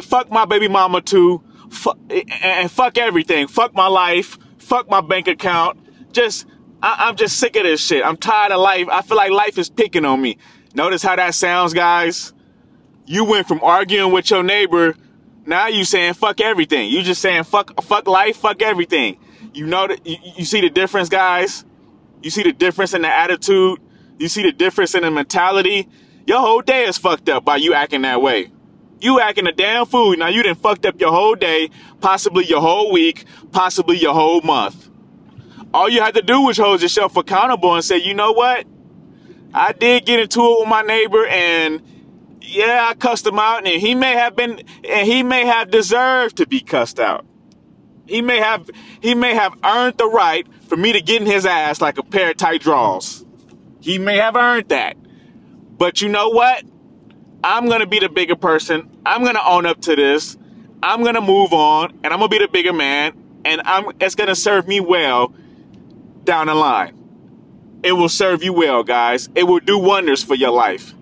fuck 0.02 0.30
my 0.30 0.44
baby 0.44 0.68
mama 0.68 1.00
too, 1.00 1.42
fuck, 1.70 1.98
and 2.42 2.70
fuck 2.70 2.98
everything, 2.98 3.46
fuck 3.46 3.74
my 3.74 3.86
life, 3.86 4.38
fuck 4.58 4.90
my 4.90 5.00
bank 5.00 5.28
account. 5.28 5.78
Just, 6.12 6.46
I, 6.82 7.08
I'm 7.08 7.16
just 7.16 7.38
sick 7.38 7.56
of 7.56 7.62
this 7.62 7.84
shit. 7.84 8.04
I'm 8.04 8.16
tired 8.16 8.52
of 8.52 8.60
life. 8.60 8.88
I 8.90 9.00
feel 9.02 9.16
like 9.16 9.30
life 9.30 9.56
is 9.56 9.70
picking 9.70 10.04
on 10.04 10.20
me. 10.20 10.38
Notice 10.74 11.02
how 11.02 11.16
that 11.16 11.34
sounds, 11.34 11.72
guys? 11.72 12.32
You 13.06 13.24
went 13.24 13.48
from 13.48 13.60
arguing 13.62 14.12
with 14.12 14.30
your 14.30 14.42
neighbor, 14.42 14.94
now 15.50 15.66
you 15.66 15.84
saying 15.84 16.14
fuck 16.14 16.40
everything. 16.40 16.90
You 16.90 17.02
just 17.02 17.20
saying 17.20 17.44
fuck, 17.44 17.82
fuck 17.82 18.06
life, 18.06 18.36
fuck 18.36 18.62
everything. 18.62 19.18
You 19.52 19.66
know 19.66 19.88
that, 19.88 20.06
you, 20.06 20.16
you 20.36 20.44
see 20.44 20.60
the 20.60 20.70
difference, 20.70 21.08
guys? 21.08 21.64
You 22.22 22.30
see 22.30 22.42
the 22.42 22.52
difference 22.52 22.94
in 22.94 23.02
the 23.02 23.08
attitude? 23.08 23.80
You 24.18 24.28
see 24.28 24.42
the 24.42 24.52
difference 24.52 24.94
in 24.94 25.02
the 25.02 25.10
mentality? 25.10 25.88
Your 26.26 26.38
whole 26.38 26.60
day 26.62 26.84
is 26.84 26.98
fucked 26.98 27.28
up 27.28 27.44
by 27.44 27.56
you 27.56 27.74
acting 27.74 28.02
that 28.02 28.22
way. 28.22 28.50
You 29.00 29.18
acting 29.18 29.46
a 29.46 29.52
damn 29.52 29.86
fool. 29.86 30.16
Now 30.16 30.28
you 30.28 30.42
done 30.42 30.54
fucked 30.54 30.86
up 30.86 31.00
your 31.00 31.10
whole 31.10 31.34
day, 31.34 31.70
possibly 32.00 32.44
your 32.44 32.60
whole 32.60 32.92
week, 32.92 33.24
possibly 33.50 33.98
your 33.98 34.14
whole 34.14 34.42
month. 34.42 34.88
All 35.72 35.88
you 35.88 36.00
had 36.00 36.14
to 36.14 36.22
do 36.22 36.42
was 36.42 36.58
hold 36.58 36.82
yourself 36.82 37.16
accountable 37.16 37.74
and 37.74 37.84
say, 37.84 37.96
you 37.98 38.14
know 38.14 38.32
what? 38.32 38.66
I 39.52 39.72
did 39.72 40.04
get 40.06 40.20
into 40.20 40.40
it 40.40 40.60
with 40.60 40.68
my 40.68 40.82
neighbor 40.82 41.26
and 41.26 41.82
yeah, 42.50 42.88
I 42.90 42.94
cussed 42.94 43.26
him 43.26 43.38
out 43.38 43.66
and 43.66 43.80
he 43.80 43.94
may 43.94 44.12
have 44.12 44.34
been 44.34 44.62
and 44.88 45.06
he 45.06 45.22
may 45.22 45.46
have 45.46 45.70
deserved 45.70 46.36
to 46.38 46.46
be 46.46 46.60
cussed 46.60 46.98
out. 46.98 47.24
He 48.06 48.22
may 48.22 48.38
have 48.38 48.68
he 49.00 49.14
may 49.14 49.34
have 49.34 49.56
earned 49.64 49.98
the 49.98 50.06
right 50.06 50.46
for 50.68 50.76
me 50.76 50.92
to 50.92 51.00
get 51.00 51.22
in 51.22 51.26
his 51.26 51.46
ass 51.46 51.80
like 51.80 51.98
a 51.98 52.02
pair 52.02 52.30
of 52.30 52.36
tight 52.36 52.62
draws. 52.62 53.24
He 53.80 53.98
may 53.98 54.16
have 54.16 54.36
earned 54.36 54.68
that. 54.70 54.96
But 55.78 56.02
you 56.02 56.08
know 56.08 56.30
what? 56.30 56.64
I'm 57.42 57.70
to 57.70 57.86
be 57.86 58.00
the 58.00 58.08
bigger 58.08 58.36
person. 58.36 58.90
I'm 59.06 59.24
to 59.24 59.46
own 59.46 59.64
up 59.64 59.80
to 59.82 59.96
this. 59.96 60.36
I'm 60.82 61.04
to 61.04 61.20
move 61.20 61.52
on 61.52 61.98
and 62.02 62.12
I'm 62.12 62.20
to 62.20 62.28
be 62.28 62.38
the 62.38 62.48
bigger 62.48 62.72
man 62.72 63.40
and 63.44 63.62
I'm 63.64 63.92
it's 64.00 64.14
to 64.16 64.34
serve 64.34 64.66
me 64.66 64.80
well 64.80 65.32
down 66.24 66.48
the 66.48 66.54
line. 66.54 66.96
It 67.82 67.92
will 67.92 68.08
serve 68.08 68.42
you 68.42 68.52
well, 68.52 68.82
guys. 68.82 69.28
It 69.34 69.44
will 69.44 69.60
do 69.60 69.78
wonders 69.78 70.22
for 70.22 70.34
your 70.34 70.50
life. 70.50 70.94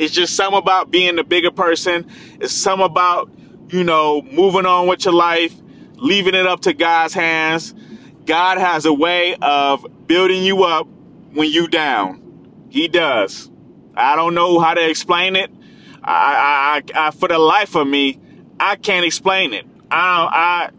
It's 0.00 0.14
just 0.14 0.34
some 0.34 0.54
about 0.54 0.90
being 0.90 1.16
the 1.16 1.24
bigger 1.24 1.50
person. 1.50 2.06
It's 2.40 2.54
some 2.54 2.80
about, 2.80 3.30
you 3.68 3.84
know, 3.84 4.22
moving 4.22 4.64
on 4.64 4.86
with 4.86 5.04
your 5.04 5.12
life, 5.12 5.54
leaving 5.96 6.34
it 6.34 6.46
up 6.46 6.60
to 6.62 6.72
God's 6.72 7.12
hands. 7.12 7.74
God 8.24 8.56
has 8.56 8.86
a 8.86 8.94
way 8.94 9.36
of 9.42 9.84
building 10.06 10.42
you 10.42 10.64
up 10.64 10.88
when 11.34 11.50
you 11.50 11.68
down. 11.68 12.66
He 12.70 12.88
does. 12.88 13.50
I 13.94 14.16
don't 14.16 14.34
know 14.34 14.58
how 14.58 14.72
to 14.72 14.88
explain 14.88 15.36
it. 15.36 15.50
I, 16.02 16.82
I, 16.94 17.08
I, 17.08 17.10
for 17.10 17.28
the 17.28 17.38
life 17.38 17.74
of 17.74 17.86
me, 17.86 18.18
I 18.58 18.76
can't 18.76 19.04
explain 19.04 19.52
it. 19.52 19.66
I, 19.90 20.70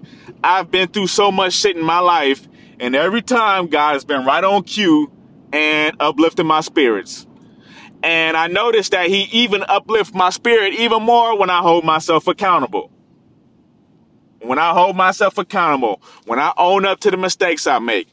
I, 0.44 0.60
I've 0.60 0.72
been 0.72 0.88
through 0.88 1.08
so 1.08 1.32
much 1.32 1.54
shit 1.54 1.78
in 1.78 1.84
my 1.84 2.00
life, 2.00 2.48
and 2.80 2.96
every 2.96 3.22
time 3.22 3.68
God 3.68 3.94
has 3.94 4.04
been 4.04 4.26
right 4.26 4.44
on 4.44 4.64
cue 4.64 5.12
and 5.54 5.96
uplifting 6.00 6.48
my 6.48 6.62
spirits. 6.62 7.28
And 8.04 8.36
I 8.36 8.48
noticed 8.48 8.92
that 8.92 9.08
He 9.08 9.24
even 9.32 9.64
uplifts 9.68 10.14
my 10.14 10.30
spirit 10.30 10.74
even 10.74 11.04
more 11.04 11.38
when 11.38 11.50
I 11.50 11.60
hold 11.60 11.84
myself 11.84 12.28
accountable. 12.28 12.92
When 14.42 14.58
I 14.58 14.72
hold 14.72 14.96
myself 14.96 15.38
accountable, 15.38 16.02
when 16.26 16.40
I 16.40 16.52
own 16.58 16.86
up 16.86 17.00
to 17.02 17.12
the 17.12 17.18
mistakes 17.18 17.68
I 17.68 17.78
make, 17.78 18.08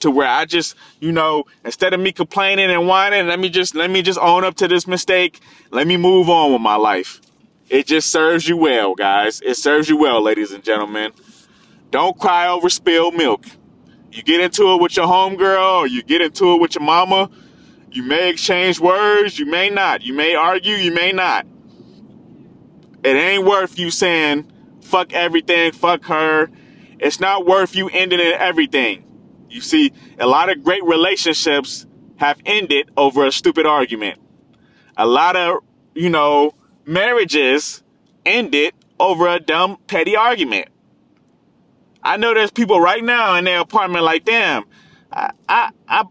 to 0.00 0.10
where 0.10 0.26
I 0.26 0.44
just, 0.44 0.74
you 0.98 1.12
know, 1.12 1.44
instead 1.64 1.94
of 1.94 2.00
me 2.00 2.12
complaining 2.12 2.70
and 2.70 2.86
whining, 2.86 3.26
let 3.26 3.38
me 3.38 3.48
just 3.48 3.74
let 3.74 3.90
me 3.90 4.02
just 4.02 4.18
own 4.18 4.44
up 4.44 4.56
to 4.56 4.68
this 4.68 4.86
mistake. 4.86 5.40
Let 5.70 5.86
me 5.86 5.96
move 5.96 6.28
on 6.28 6.52
with 6.52 6.60
my 6.60 6.76
life. 6.76 7.20
It 7.68 7.86
just 7.86 8.10
serves 8.10 8.48
you 8.48 8.56
well, 8.56 8.94
guys. 8.94 9.40
It 9.42 9.56
serves 9.56 9.88
you 9.88 9.96
well, 9.96 10.20
ladies 10.22 10.52
and 10.52 10.64
gentlemen. 10.64 11.12
Don't 11.90 12.18
cry 12.18 12.48
over 12.48 12.68
spilled 12.68 13.14
milk. 13.14 13.44
You 14.10 14.22
get 14.22 14.40
into 14.40 14.74
it 14.74 14.82
with 14.82 14.96
your 14.96 15.06
homegirl, 15.06 15.80
or 15.80 15.86
you 15.86 16.02
get 16.02 16.20
into 16.20 16.54
it 16.54 16.60
with 16.60 16.74
your 16.74 16.84
mama. 16.84 17.30
You 17.92 18.04
may 18.04 18.30
exchange 18.30 18.78
words, 18.78 19.38
you 19.38 19.46
may 19.46 19.68
not. 19.68 20.02
You 20.02 20.14
may 20.14 20.34
argue, 20.34 20.74
you 20.74 20.92
may 20.92 21.12
not. 21.12 21.46
It 23.02 23.16
ain't 23.16 23.44
worth 23.44 23.78
you 23.78 23.90
saying, 23.90 24.50
fuck 24.82 25.12
everything, 25.12 25.72
fuck 25.72 26.04
her. 26.04 26.50
It's 26.98 27.18
not 27.18 27.46
worth 27.46 27.74
you 27.74 27.88
ending 27.88 28.20
in 28.20 28.32
everything. 28.32 29.04
You 29.48 29.60
see, 29.60 29.92
a 30.18 30.26
lot 30.26 30.50
of 30.50 30.62
great 30.62 30.84
relationships 30.84 31.86
have 32.16 32.38
ended 32.46 32.90
over 32.96 33.26
a 33.26 33.32
stupid 33.32 33.66
argument. 33.66 34.20
A 34.96 35.06
lot 35.06 35.34
of, 35.34 35.64
you 35.94 36.10
know, 36.10 36.52
marriages 36.84 37.82
ended 38.24 38.74
over 39.00 39.26
a 39.26 39.40
dumb, 39.40 39.78
petty 39.86 40.14
argument. 40.14 40.68
I 42.02 42.18
know 42.18 42.34
there's 42.34 42.50
people 42.50 42.80
right 42.80 43.02
now 43.02 43.34
in 43.36 43.44
their 43.44 43.60
apartment 43.60 44.04
like, 44.04 44.24
damn, 44.24 44.64
I, 45.10 45.32
I, 45.48 45.70
I, 45.88 46.04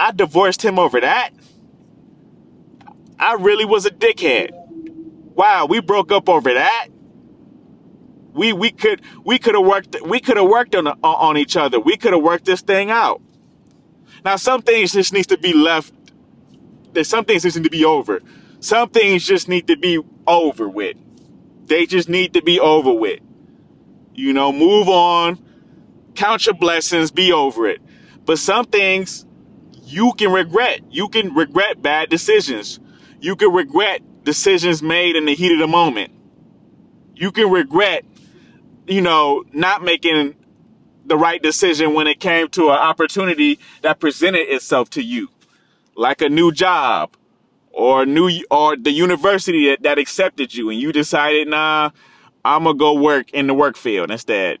I 0.00 0.12
divorced 0.12 0.62
him 0.62 0.78
over 0.78 1.00
that. 1.00 1.30
I 3.18 3.34
really 3.34 3.64
was 3.64 3.86
a 3.86 3.90
dickhead. 3.90 4.50
Wow, 4.52 5.66
we 5.66 5.80
broke 5.80 6.10
up 6.10 6.28
over 6.28 6.54
that 6.54 6.88
we 8.32 8.52
we 8.52 8.70
could 8.70 9.02
we 9.24 9.38
could 9.38 9.54
have 9.54 9.64
worked 9.64 9.96
we 10.04 10.20
could 10.20 10.36
have 10.36 10.48
worked 10.48 10.74
on 10.74 10.86
on 10.86 11.36
each 11.36 11.56
other. 11.56 11.80
We 11.80 11.96
could 11.96 12.12
have 12.12 12.22
worked 12.22 12.44
this 12.44 12.60
thing 12.60 12.90
out. 12.90 13.20
Now 14.24 14.36
some 14.36 14.62
things 14.62 14.92
just 14.92 15.12
needs 15.12 15.26
to 15.28 15.38
be 15.38 15.52
left. 15.52 15.92
There's 16.92 17.08
some 17.08 17.24
things 17.24 17.42
just 17.42 17.56
need 17.56 17.64
to 17.64 17.70
be 17.70 17.84
over. 17.84 18.20
Some 18.60 18.90
things 18.90 19.26
just 19.26 19.48
need 19.48 19.66
to 19.68 19.76
be 19.76 19.98
over 20.26 20.68
with. 20.68 20.96
They 21.66 21.86
just 21.86 22.08
need 22.08 22.34
to 22.34 22.42
be 22.42 22.60
over 22.60 22.92
with. 22.92 23.20
You 24.14 24.32
know, 24.32 24.52
move 24.52 24.88
on, 24.88 25.42
count 26.14 26.46
your 26.46 26.54
blessings, 26.54 27.10
be 27.10 27.32
over 27.32 27.66
it. 27.66 27.80
But 28.24 28.38
some 28.38 28.66
things 28.66 29.24
you 29.90 30.12
can 30.16 30.32
regret. 30.32 30.80
You 30.90 31.08
can 31.08 31.34
regret 31.34 31.82
bad 31.82 32.10
decisions. 32.10 32.80
You 33.20 33.36
can 33.36 33.52
regret 33.52 34.02
decisions 34.24 34.82
made 34.82 35.16
in 35.16 35.24
the 35.26 35.34
heat 35.34 35.52
of 35.52 35.58
the 35.58 35.66
moment. 35.66 36.12
You 37.14 37.32
can 37.32 37.50
regret 37.50 38.04
you 38.90 39.00
know, 39.00 39.44
not 39.52 39.82
making 39.82 40.34
the 41.06 41.16
right 41.16 41.40
decision 41.40 41.94
when 41.94 42.06
it 42.06 42.18
came 42.20 42.48
to 42.48 42.70
an 42.70 42.76
opportunity 42.76 43.58
that 43.82 44.00
presented 44.00 44.52
itself 44.52 44.90
to 44.90 45.02
you, 45.02 45.28
like 45.94 46.20
a 46.20 46.28
new 46.28 46.50
job 46.52 47.16
or 47.72 48.04
new 48.04 48.30
or 48.50 48.76
the 48.76 48.90
university 48.90 49.70
that, 49.70 49.82
that 49.84 49.98
accepted 49.98 50.54
you, 50.54 50.70
and 50.70 50.78
you 50.78 50.92
decided, 50.92 51.48
nah, 51.48 51.90
I'm 52.44 52.64
gonna 52.64 52.76
go 52.76 52.94
work 52.94 53.30
in 53.30 53.46
the 53.46 53.54
work 53.54 53.76
field 53.76 54.10
instead. 54.10 54.58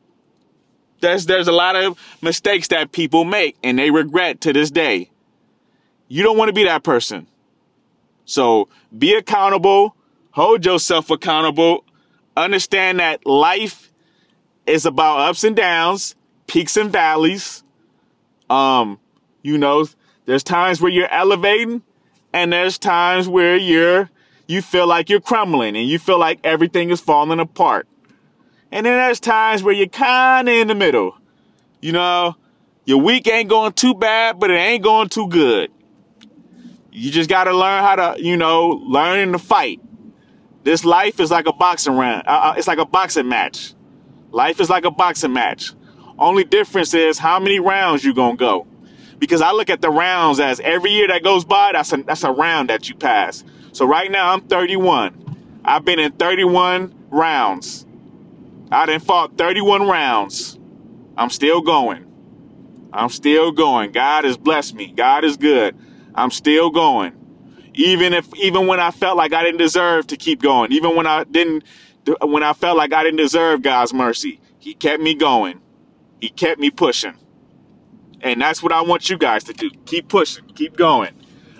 There's 1.00 1.26
there's 1.26 1.48
a 1.48 1.52
lot 1.52 1.74
of 1.74 1.98
mistakes 2.22 2.68
that 2.68 2.92
people 2.92 3.24
make 3.24 3.56
and 3.64 3.78
they 3.78 3.90
regret 3.90 4.40
to 4.42 4.52
this 4.52 4.70
day. 4.70 5.10
You 6.12 6.24
don't 6.24 6.36
want 6.36 6.48
to 6.48 6.52
be 6.52 6.64
that 6.64 6.82
person. 6.82 7.28
So 8.24 8.68
be 8.96 9.14
accountable, 9.14 9.94
hold 10.32 10.64
yourself 10.66 11.08
accountable, 11.08 11.84
understand 12.36 12.98
that 12.98 13.24
life 13.24 13.92
is 14.66 14.86
about 14.86 15.20
ups 15.20 15.44
and 15.44 15.54
downs, 15.54 16.16
peaks 16.48 16.76
and 16.76 16.90
valleys. 16.90 17.62
Um, 18.50 18.98
you 19.42 19.56
know, 19.56 19.86
there's 20.26 20.42
times 20.42 20.80
where 20.80 20.90
you're 20.90 21.10
elevating 21.12 21.82
and 22.32 22.52
there's 22.52 22.76
times 22.76 23.28
where 23.28 23.56
you're 23.56 24.10
you 24.48 24.62
feel 24.62 24.88
like 24.88 25.10
you're 25.10 25.20
crumbling 25.20 25.76
and 25.76 25.88
you 25.88 26.00
feel 26.00 26.18
like 26.18 26.40
everything 26.42 26.90
is 26.90 27.00
falling 27.00 27.38
apart. 27.38 27.86
And 28.72 28.84
then 28.84 28.96
there's 28.96 29.20
times 29.20 29.62
where 29.62 29.72
you're 29.72 29.86
kind 29.86 30.48
of 30.48 30.54
in 30.56 30.66
the 30.66 30.74
middle. 30.74 31.16
You 31.80 31.92
know, 31.92 32.36
your 32.84 32.98
week 32.98 33.28
ain't 33.28 33.48
going 33.48 33.74
too 33.74 33.94
bad, 33.94 34.40
but 34.40 34.50
it 34.50 34.54
ain't 34.54 34.82
going 34.82 35.08
too 35.08 35.28
good. 35.28 35.70
You 37.00 37.10
just 37.10 37.30
got 37.30 37.44
to 37.44 37.56
learn 37.56 37.82
how 37.82 37.96
to, 37.96 38.22
you 38.22 38.36
know, 38.36 38.68
learn 38.68 39.32
to 39.32 39.38
fight. 39.38 39.80
This 40.64 40.84
life 40.84 41.18
is 41.18 41.30
like 41.30 41.46
a 41.46 41.52
boxing 41.54 41.96
round. 41.96 42.28
Uh, 42.28 42.30
uh, 42.30 42.54
it's 42.58 42.68
like 42.68 42.76
a 42.76 42.84
boxing 42.84 43.26
match. 43.26 43.72
Life 44.32 44.60
is 44.60 44.68
like 44.68 44.84
a 44.84 44.90
boxing 44.90 45.32
match. 45.32 45.72
Only 46.18 46.44
difference 46.44 46.92
is 46.92 47.18
how 47.18 47.40
many 47.40 47.58
rounds 47.58 48.04
you 48.04 48.12
gonna 48.12 48.36
go. 48.36 48.66
Because 49.18 49.40
I 49.40 49.52
look 49.52 49.70
at 49.70 49.80
the 49.80 49.88
rounds 49.88 50.40
as 50.40 50.60
every 50.60 50.90
year 50.90 51.08
that 51.08 51.22
goes 51.24 51.42
by, 51.42 51.72
that's 51.72 51.90
a 51.94 52.02
that's 52.02 52.22
a 52.22 52.30
round 52.30 52.68
that 52.68 52.90
you 52.90 52.94
pass. 52.94 53.44
So 53.72 53.86
right 53.86 54.10
now 54.10 54.34
I'm 54.34 54.42
31. 54.42 55.62
I've 55.64 55.86
been 55.86 55.98
in 55.98 56.12
31 56.12 56.94
rounds. 57.08 57.86
I 58.70 58.84
done 58.84 59.00
fought 59.00 59.38
31 59.38 59.88
rounds. 59.88 60.58
I'm 61.16 61.30
still 61.30 61.62
going. 61.62 62.04
I'm 62.92 63.08
still 63.08 63.52
going. 63.52 63.92
God 63.92 64.24
has 64.24 64.36
blessed 64.36 64.74
me. 64.74 64.92
God 64.92 65.24
is 65.24 65.38
good. 65.38 65.74
I'm 66.14 66.30
still 66.30 66.70
going. 66.70 67.12
Even 67.74 68.12
if 68.12 68.32
even 68.36 68.66
when 68.66 68.80
I 68.80 68.90
felt 68.90 69.16
like 69.16 69.32
I 69.32 69.42
didn't 69.42 69.58
deserve 69.58 70.08
to 70.08 70.16
keep 70.16 70.42
going, 70.42 70.72
even 70.72 70.96
when 70.96 71.06
I 71.06 71.24
didn't 71.24 71.64
when 72.22 72.42
I 72.42 72.52
felt 72.52 72.76
like 72.76 72.92
I 72.92 73.04
didn't 73.04 73.18
deserve 73.18 73.62
God's 73.62 73.94
mercy, 73.94 74.40
he 74.58 74.74
kept 74.74 75.02
me 75.02 75.14
going. 75.14 75.60
He 76.20 76.28
kept 76.28 76.60
me 76.60 76.70
pushing. 76.70 77.14
And 78.22 78.40
that's 78.40 78.62
what 78.62 78.72
I 78.72 78.82
want 78.82 79.08
you 79.08 79.16
guys 79.16 79.44
to 79.44 79.52
do. 79.52 79.70
Keep 79.86 80.08
pushing, 80.08 80.46
keep 80.48 80.76
going. 80.76 81.14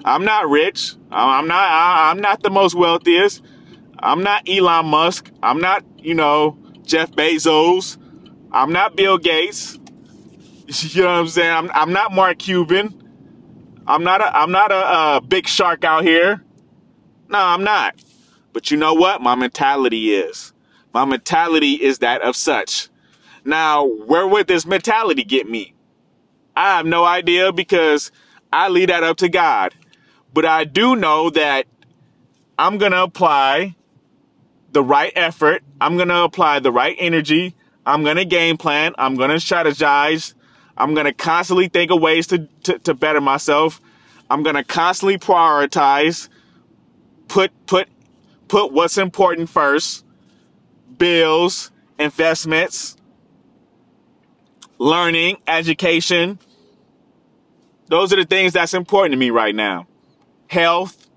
I'm 0.05 0.25
not 0.25 0.49
rich. 0.49 0.95
I'm 1.11 1.47
not 1.47 1.69
I'm 1.71 2.21
not 2.21 2.43
the 2.43 2.51
most 2.51 2.75
wealthiest. 2.75 3.43
I'm 4.03 4.23
not 4.23 4.49
Elon 4.49 4.87
Musk. 4.87 5.31
I'm 5.43 5.61
not, 5.61 5.85
you 5.99 6.15
know, 6.15 6.59
Jeff 6.83 7.11
Bezos. 7.13 7.99
I'm 8.51 8.73
not 8.73 8.97
Bill 8.97 9.19
Gates. 9.19 9.79
You 10.69 11.03
know 11.03 11.09
what 11.09 11.19
I'm 11.19 11.29
saying? 11.29 11.53
I'm, 11.53 11.71
I'm 11.73 11.93
not 11.93 12.13
Mark 12.13 12.39
Cuban. 12.39 13.00
I'm 13.87 14.05
not 14.05 14.21
a 14.21 14.37
I'm 14.37 14.51
not 14.53 14.73
a, 14.73 15.17
a 15.17 15.21
big 15.21 15.49
shark 15.49 15.85
out 15.85 16.05
here. 16.05 16.43
No, 17.29 17.39
I'm 17.39 17.65
not. 17.65 17.97
But 18.53 18.71
you 18.71 18.77
know 18.77 18.95
what? 18.95 19.23
My 19.23 19.35
mentality 19.35 20.15
is. 20.15 20.53
My 20.95 21.05
mentality 21.05 21.75
is 21.75 21.99
that 21.99 22.23
of 22.23 22.37
such. 22.37 22.89
Now, 23.45 23.85
where 23.87 24.27
would 24.27 24.47
this 24.49 24.67
mentality 24.67 25.25
get 25.25 25.49
me? 25.49 25.75
I 26.57 26.77
have 26.77 26.87
no 26.87 27.05
idea 27.05 27.53
because 27.53 28.13
I 28.53 28.69
leave 28.69 28.89
that 28.89 29.03
up 29.05 29.19
to 29.19 29.29
God. 29.29 29.75
But 30.35 30.45
I 30.45 30.65
do 30.65 30.97
know 30.97 31.31
that 31.31 31.67
I'm 32.59 32.79
going 32.79 32.93
to 32.93 33.03
apply 33.03 33.77
the 34.73 34.83
right 34.83 35.13
effort. 35.17 35.63
I'm 35.81 35.97
going 35.97 36.09
to 36.09 36.23
apply 36.23 36.61
the 36.61 36.73
right 36.73 36.97
energy. 36.99 37.55
I'm 37.87 38.05
going 38.05 38.17
to 38.17 38.25
game 38.25 38.57
plan. 38.57 38.95
I'm 38.99 39.17
going 39.17 39.31
to 39.31 39.37
strategize. 39.37 40.35
I'm 40.81 40.95
going 40.95 41.05
to 41.05 41.13
constantly 41.13 41.69
think 41.69 41.91
of 41.91 42.01
ways 42.01 42.27
to, 42.29 42.49
to, 42.65 42.79
to 42.81 42.95
better 42.95 43.21
myself. 43.21 43.81
I'm 44.31 44.43
going 44.43 44.57
to 44.57 44.65
constantly 44.65 45.19
prioritize, 45.19 46.29
put, 47.29 47.53
put, 47.67 47.89
put 48.49 48.73
what's 48.73 48.97
important 48.97 49.51
first, 49.51 50.07
bills, 50.97 51.71
investments, 51.99 52.97
learning, 54.79 55.37
education. 55.47 56.39
Those 57.89 58.13
are 58.13 58.17
the 58.17 58.25
things 58.25 58.55
that's 58.55 58.73
important 58.73 59.13
to 59.13 59.19
me 59.19 59.29
right 59.29 59.55
now. 59.55 59.87
Health, 60.47 61.09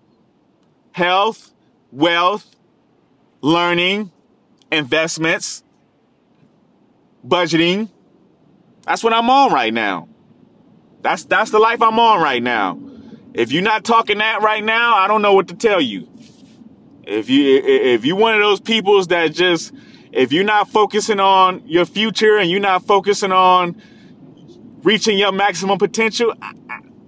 health, 0.92 1.54
wealth, 1.92 2.54
learning, 3.42 4.12
investments, 4.72 5.64
budgeting. 7.26 7.90
That's 8.86 9.04
what 9.04 9.14
I'm 9.14 9.30
on 9.30 9.52
right 9.52 9.74
now. 9.74 10.10
That's 11.02 11.26
that's 11.26 11.52
the 11.52 11.60
life 11.60 11.82
I'm 11.82 12.00
on 12.00 12.22
right 12.22 12.42
now. 12.42 12.80
If 13.34 13.52
you're 13.52 13.64
not 13.64 13.84
talking 13.84 14.20
that 14.20 14.42
right 14.42 14.64
now, 14.64 14.96
I 14.96 15.08
don't 15.08 15.22
know 15.22 15.34
what 15.34 15.48
to 15.50 15.56
tell 15.56 15.82
you. 15.82 16.08
If 17.04 17.30
you 17.30 17.58
if 17.64 18.06
you 18.06 18.16
one 18.16 18.36
of 18.36 18.42
those 18.42 18.60
peoples 18.60 19.08
that 19.08 19.34
just 19.34 19.74
if 20.12 20.32
you're 20.32 20.44
not 20.44 20.70
focusing 20.70 21.20
on 21.20 21.68
your 21.68 21.86
future 21.86 22.38
and 22.38 22.50
you're 22.50 22.60
not 22.60 22.84
focusing 22.84 23.32
on 23.32 23.82
reaching 24.84 25.18
your 25.18 25.32
maximum 25.32 25.78
potential, 25.78 26.34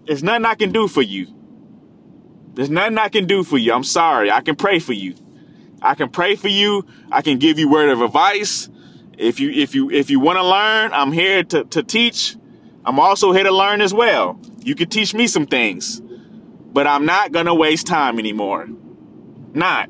there's 0.05 0.23
nothing 0.23 0.45
I 0.45 0.55
can 0.55 0.71
do 0.71 0.87
for 0.87 1.01
you. 1.01 1.27
There's 2.53 2.69
nothing 2.69 2.97
I 2.97 3.09
can 3.09 3.25
do 3.27 3.43
for 3.43 3.57
you. 3.57 3.73
I'm 3.73 3.83
sorry. 3.83 4.31
I 4.31 4.41
can 4.41 4.55
pray 4.55 4.79
for 4.79 4.93
you. 4.93 5.15
I 5.81 5.93
can 5.95 6.09
pray 6.09 6.35
for 6.35 6.47
you. 6.47 6.85
I 7.11 7.21
can 7.21 7.37
give 7.37 7.59
you 7.59 7.69
word 7.69 7.89
of 7.89 8.01
advice. 8.01 8.69
If 9.17 9.39
you 9.39 9.49
if 9.49 9.75
you 9.75 9.89
if 9.89 10.09
you 10.09 10.19
want 10.19 10.37
to 10.37 10.43
learn, 10.43 10.91
I'm 10.93 11.11
here 11.11 11.43
to, 11.43 11.63
to 11.65 11.83
teach. 11.83 12.35
I'm 12.85 12.99
also 12.99 13.31
here 13.31 13.43
to 13.43 13.51
learn 13.51 13.81
as 13.81 13.93
well. 13.93 14.39
You 14.63 14.75
can 14.75 14.89
teach 14.89 15.13
me 15.13 15.27
some 15.27 15.45
things. 15.45 16.01
But 16.01 16.87
I'm 16.87 17.05
not 17.05 17.31
gonna 17.31 17.55
waste 17.55 17.87
time 17.87 18.19
anymore. 18.19 18.67
Not. 19.53 19.89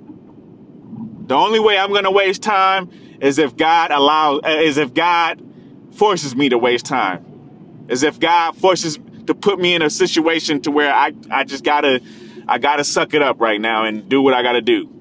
The 1.28 1.36
only 1.36 1.60
way 1.60 1.78
I'm 1.78 1.92
gonna 1.92 2.12
waste 2.12 2.44
time 2.44 2.90
is 3.20 3.40
if 3.40 3.58
God 3.58 3.92
allows 3.92 4.42
eh, 4.44 4.62
is 4.62 4.78
if 4.78 4.94
God 4.94 5.42
forces 5.92 6.36
me 6.36 6.50
to 6.50 6.58
waste 6.58 6.86
time. 6.86 7.26
Is 7.88 8.04
if 8.04 8.20
God 8.20 8.56
forces 8.56 9.00
to 9.28 9.34
put 9.34 9.60
me 9.60 9.74
in 9.74 9.82
a 9.82 9.90
situation 9.90 10.62
to 10.62 10.72
where 10.72 10.94
I, 10.94 11.14
I 11.32 11.44
just 11.44 11.64
gotta 11.64 12.02
I 12.48 12.60
gotta 12.60 12.84
suck 12.84 13.14
it 13.14 13.22
up 13.22 13.42
right 13.42 13.60
now 13.60 13.86
and 13.86 14.08
do 14.08 14.22
what 14.22 14.34
I 14.34 14.44
gotta 14.44 14.62
do 14.62 14.92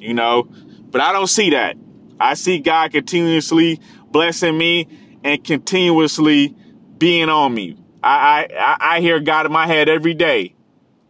you 0.00 0.14
know. 0.14 0.44
But 0.90 1.00
I 1.00 1.12
don't 1.12 1.26
see 1.26 1.50
that. 1.50 1.76
I 2.20 2.34
see 2.34 2.58
God 2.58 2.92
continuously 2.92 3.80
blessing 4.10 4.56
me 4.56 4.88
and 5.24 5.42
continuously 5.42 6.54
being 6.98 7.28
on 7.28 7.54
me. 7.54 7.76
I, 8.02 8.48
I, 8.56 8.76
I 8.96 9.00
hear 9.00 9.20
God 9.20 9.46
in 9.46 9.52
my 9.52 9.66
head 9.66 9.88
every 9.88 10.14
day, 10.14 10.54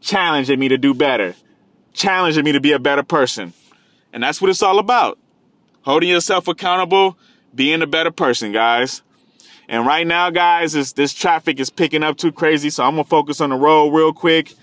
challenging 0.01 0.59
me 0.59 0.69
to 0.69 0.79
do 0.79 0.95
better, 0.95 1.35
challenging 1.93 2.45
me 2.45 2.53
to 2.53 2.61
be 2.61 2.73
a 2.73 2.79
better 2.79 3.03
person. 3.03 3.53
And 4.13 4.23
that's 4.23 4.41
what 4.41 4.51
it's 4.51 4.63
all 4.63 4.79
about. 4.79 5.19
Holding 5.83 6.09
yourself 6.09 6.49
accountable, 6.49 7.19
being 7.55 7.83
a 7.83 7.87
better 7.87 8.11
person, 8.11 8.53
guys. 8.53 9.03
And 9.69 9.87
right 9.87 10.07
now, 10.07 10.31
guys, 10.31 10.73
this, 10.73 10.93
this 10.93 11.13
traffic 11.13 11.61
is 11.61 11.69
picking 11.69 12.03
up 12.03 12.17
too 12.17 12.33
crazy, 12.33 12.71
so 12.71 12.85
I'm 12.85 12.93
gonna 12.93 13.05
focus 13.05 13.41
on 13.41 13.51
the 13.51 13.57
road 13.57 13.91
real 13.91 14.13
quick. 14.15 14.55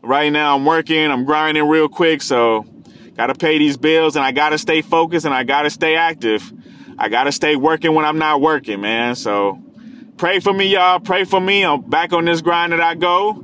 Right 0.00 0.30
now, 0.30 0.56
I'm 0.56 0.64
working, 0.64 1.10
I'm 1.10 1.24
grinding 1.24 1.68
real 1.68 1.88
quick, 1.88 2.22
so 2.22 2.64
Gotta 3.18 3.34
pay 3.34 3.58
these 3.58 3.76
bills 3.76 4.14
and 4.14 4.24
I 4.24 4.30
gotta 4.30 4.58
stay 4.58 4.80
focused 4.80 5.26
and 5.26 5.34
I 5.34 5.42
gotta 5.42 5.70
stay 5.70 5.96
active. 5.96 6.52
I 6.96 7.08
gotta 7.08 7.32
stay 7.32 7.56
working 7.56 7.92
when 7.92 8.04
I'm 8.04 8.18
not 8.18 8.40
working, 8.40 8.80
man. 8.80 9.16
So 9.16 9.60
pray 10.16 10.38
for 10.38 10.52
me, 10.52 10.66
y'all. 10.66 11.00
Pray 11.00 11.24
for 11.24 11.40
me. 11.40 11.64
I'm 11.64 11.80
back 11.80 12.12
on 12.12 12.26
this 12.26 12.42
grind 12.42 12.70
that 12.72 12.80
I 12.80 12.94
go. 12.94 13.42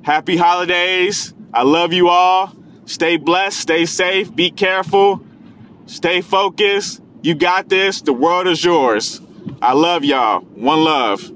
Happy 0.00 0.38
holidays. 0.38 1.34
I 1.52 1.64
love 1.64 1.92
you 1.92 2.08
all. 2.08 2.56
Stay 2.86 3.18
blessed. 3.18 3.60
Stay 3.60 3.84
safe. 3.84 4.34
Be 4.34 4.50
careful. 4.50 5.22
Stay 5.84 6.22
focused. 6.22 7.02
You 7.20 7.34
got 7.34 7.68
this. 7.68 8.00
The 8.00 8.14
world 8.14 8.46
is 8.46 8.64
yours. 8.64 9.20
I 9.60 9.74
love 9.74 10.02
y'all. 10.02 10.40
One 10.40 10.82
love. 10.82 11.30